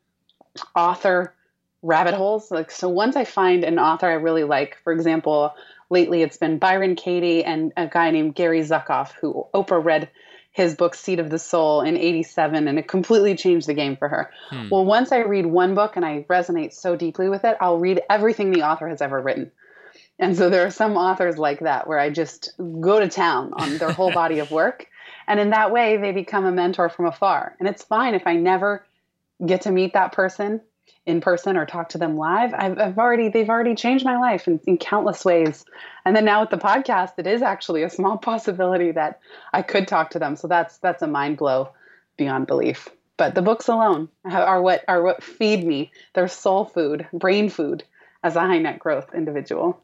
[0.74, 1.34] author
[1.82, 2.50] rabbit holes.
[2.50, 5.54] Like so, once I find an author I really like, for example,
[5.90, 10.08] lately it's been Byron Katie and a guy named Gary Zukav, who Oprah read
[10.52, 14.08] his book Seat of the Soul in 87 and it completely changed the game for
[14.08, 14.30] her.
[14.50, 14.68] Hmm.
[14.70, 18.02] Well, once I read one book and I resonate so deeply with it, I'll read
[18.10, 19.50] everything the author has ever written.
[20.22, 23.78] And so there are some authors like that where I just go to town on
[23.78, 24.86] their whole body of work.
[25.26, 27.56] And in that way, they become a mentor from afar.
[27.58, 28.86] And it's fine if I never
[29.44, 30.60] get to meet that person
[31.06, 34.46] in person or talk to them live, I've, I've already they've already changed my life
[34.46, 35.64] in, in countless ways.
[36.04, 39.18] And then now with the podcast, it is actually a small possibility that
[39.52, 40.36] I could talk to them.
[40.36, 41.72] So that's that's a mind blow
[42.16, 42.88] beyond belief.
[43.16, 45.90] But the books alone are what are what feed me.
[46.14, 47.82] They're soul food, brain food
[48.22, 49.82] as a high net growth individual.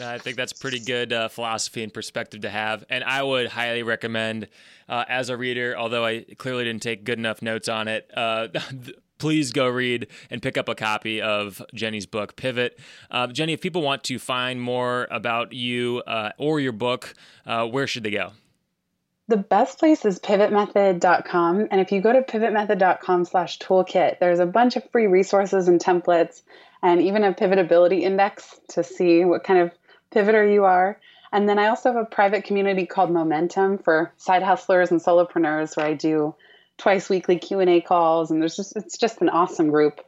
[0.00, 2.84] I think that's pretty good uh, philosophy and perspective to have.
[2.88, 4.48] And I would highly recommend,
[4.88, 8.48] uh, as a reader, although I clearly didn't take good enough notes on it, uh,
[9.18, 12.78] please go read and pick up a copy of Jenny's book, Pivot.
[13.10, 17.14] Uh, Jenny, if people want to find more about you uh, or your book,
[17.46, 18.32] uh, where should they go?
[19.28, 21.68] The best place is pivotmethod.com.
[21.70, 25.80] And if you go to pivotmethod.com slash toolkit, there's a bunch of free resources and
[25.80, 26.42] templates
[26.82, 29.72] and even a pivotability index to see what kind of
[30.14, 31.00] pivoter you are.
[31.32, 35.76] And then I also have a private community called Momentum for side hustlers and solopreneurs
[35.76, 36.34] where I do
[36.78, 40.00] twice weekly Q&A calls and there's just it's just an awesome group.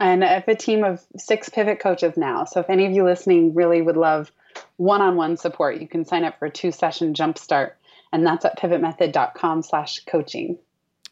[0.00, 2.44] And I have a team of 6 pivot coaches now.
[2.44, 4.30] So if any of you listening really would love
[4.76, 7.72] one-on-one support, you can sign up for a two-session jumpstart
[8.12, 10.58] and that's at pivotmethod.com slash coaching.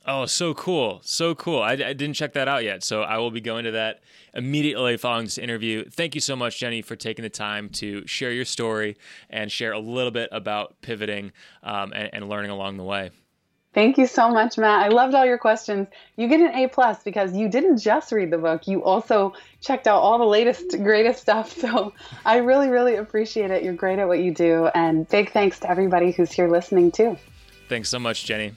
[0.08, 1.00] Oh, so cool.
[1.02, 1.60] So cool.
[1.60, 2.84] I, I, didn't check that out yet.
[2.84, 4.02] So I will be going to that
[4.34, 5.84] immediately following this interview.
[5.90, 8.96] Thank you so much, Jenny, for taking the time to share your story
[9.30, 11.32] and share a little bit about pivoting
[11.64, 13.10] um, and, and learning along the way.
[13.74, 14.86] Thank you so much, Matt.
[14.86, 15.88] I loved all your questions.
[16.16, 19.86] You get an A plus because you didn't just read the book; you also checked
[19.86, 21.54] out all the latest, greatest stuff.
[21.60, 21.92] So
[22.24, 23.62] I really, really appreciate it.
[23.62, 27.18] You're great at what you do, and big thanks to everybody who's here listening too.
[27.68, 28.52] Thanks so much, Jenny.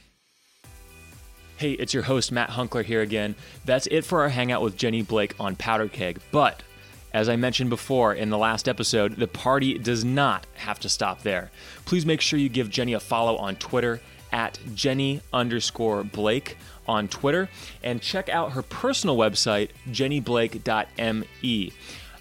[1.60, 3.36] Hey, it's your host Matt Hunckler here again.
[3.66, 6.22] That's it for our hangout with Jenny Blake on Powder Keg.
[6.32, 6.64] But
[7.12, 11.22] as I mentioned before in the last episode, the party does not have to stop
[11.24, 11.52] there.
[11.84, 14.00] Please make sure you give Jenny a follow on Twitter
[14.32, 16.56] at Jenny underscore Blake
[16.88, 17.50] on Twitter
[17.84, 21.74] and check out her personal website, jennyblake.me.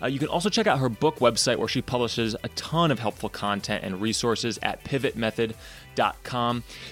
[0.03, 2.99] Uh, you can also check out her book website where she publishes a ton of
[2.99, 4.83] helpful content and resources at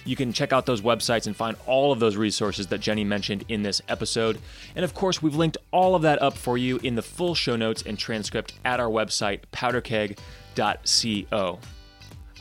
[0.05, 3.45] You can check out those websites and find all of those resources that Jenny mentioned
[3.49, 4.39] in this episode.
[4.75, 7.57] And of course, we've linked all of that up for you in the full show
[7.57, 11.59] notes and transcript at our website, powderkeg.co.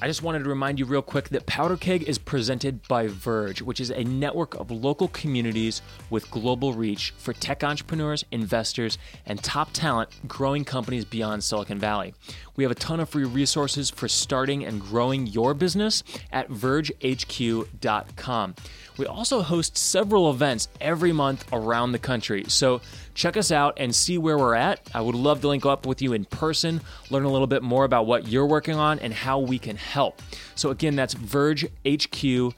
[0.01, 3.61] I just wanted to remind you real quick that Powder Keg is presented by Verge,
[3.61, 9.41] which is a network of local communities with global reach for tech entrepreneurs, investors, and
[9.41, 12.13] top talent growing companies beyond Silicon Valley.
[12.57, 17.75] We have a ton of free resources for starting and growing your business at vergehq.com.
[18.97, 22.45] We also host several events every month around the country.
[22.47, 22.79] So
[23.13, 24.89] check us out and see where we're at.
[24.93, 26.79] I would love to link up with you in person,
[27.09, 30.21] learn a little bit more about what you're working on and how we can help.
[30.55, 32.51] So again, that's vergehq.com.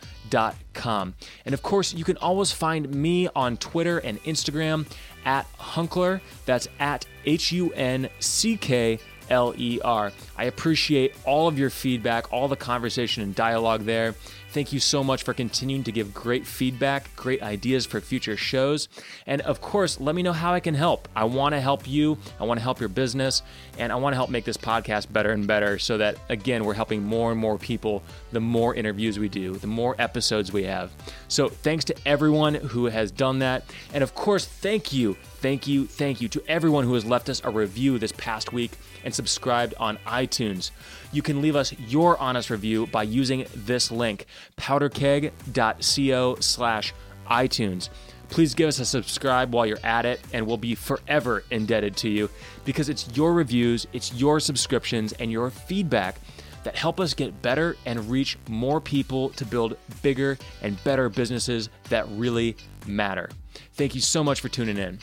[1.46, 4.86] And of course, you can always find me on Twitter and Instagram
[5.26, 6.22] at Hunckler.
[6.46, 9.00] That's at H U N C K
[9.30, 10.12] L E R.
[10.38, 14.16] I appreciate all of your feedback, all the conversation and dialogue there.
[14.50, 18.88] Thank you so much for continuing to give great feedback, great ideas for future shows.
[19.28, 21.08] And of course, let me know how I can help.
[21.16, 23.44] I want to help you, I want to help your business,
[23.78, 26.74] and I want to help make this podcast better and better so that, again, we're
[26.74, 30.92] helping more and more people the more interviews we do, the more episodes we have.
[31.28, 33.64] So thanks to everyone who has done that.
[33.94, 37.42] And of course, thank you Thank you, thank you to everyone who has left us
[37.44, 38.72] a review this past week
[39.04, 40.72] and subscribed on iTunes.
[41.12, 44.26] You can leave us your honest review by using this link,
[44.58, 46.94] powderkeg.co slash
[47.30, 47.90] iTunes.
[48.30, 52.10] Please give us a subscribe while you're at it, and we'll be forever indebted to
[52.10, 52.30] you
[52.66, 56.18] because it's your reviews, it's your subscriptions, and your feedback
[56.64, 61.70] that help us get better and reach more people to build bigger and better businesses
[61.90, 63.30] that really matter.
[63.74, 65.00] Thank you so much for tuning in.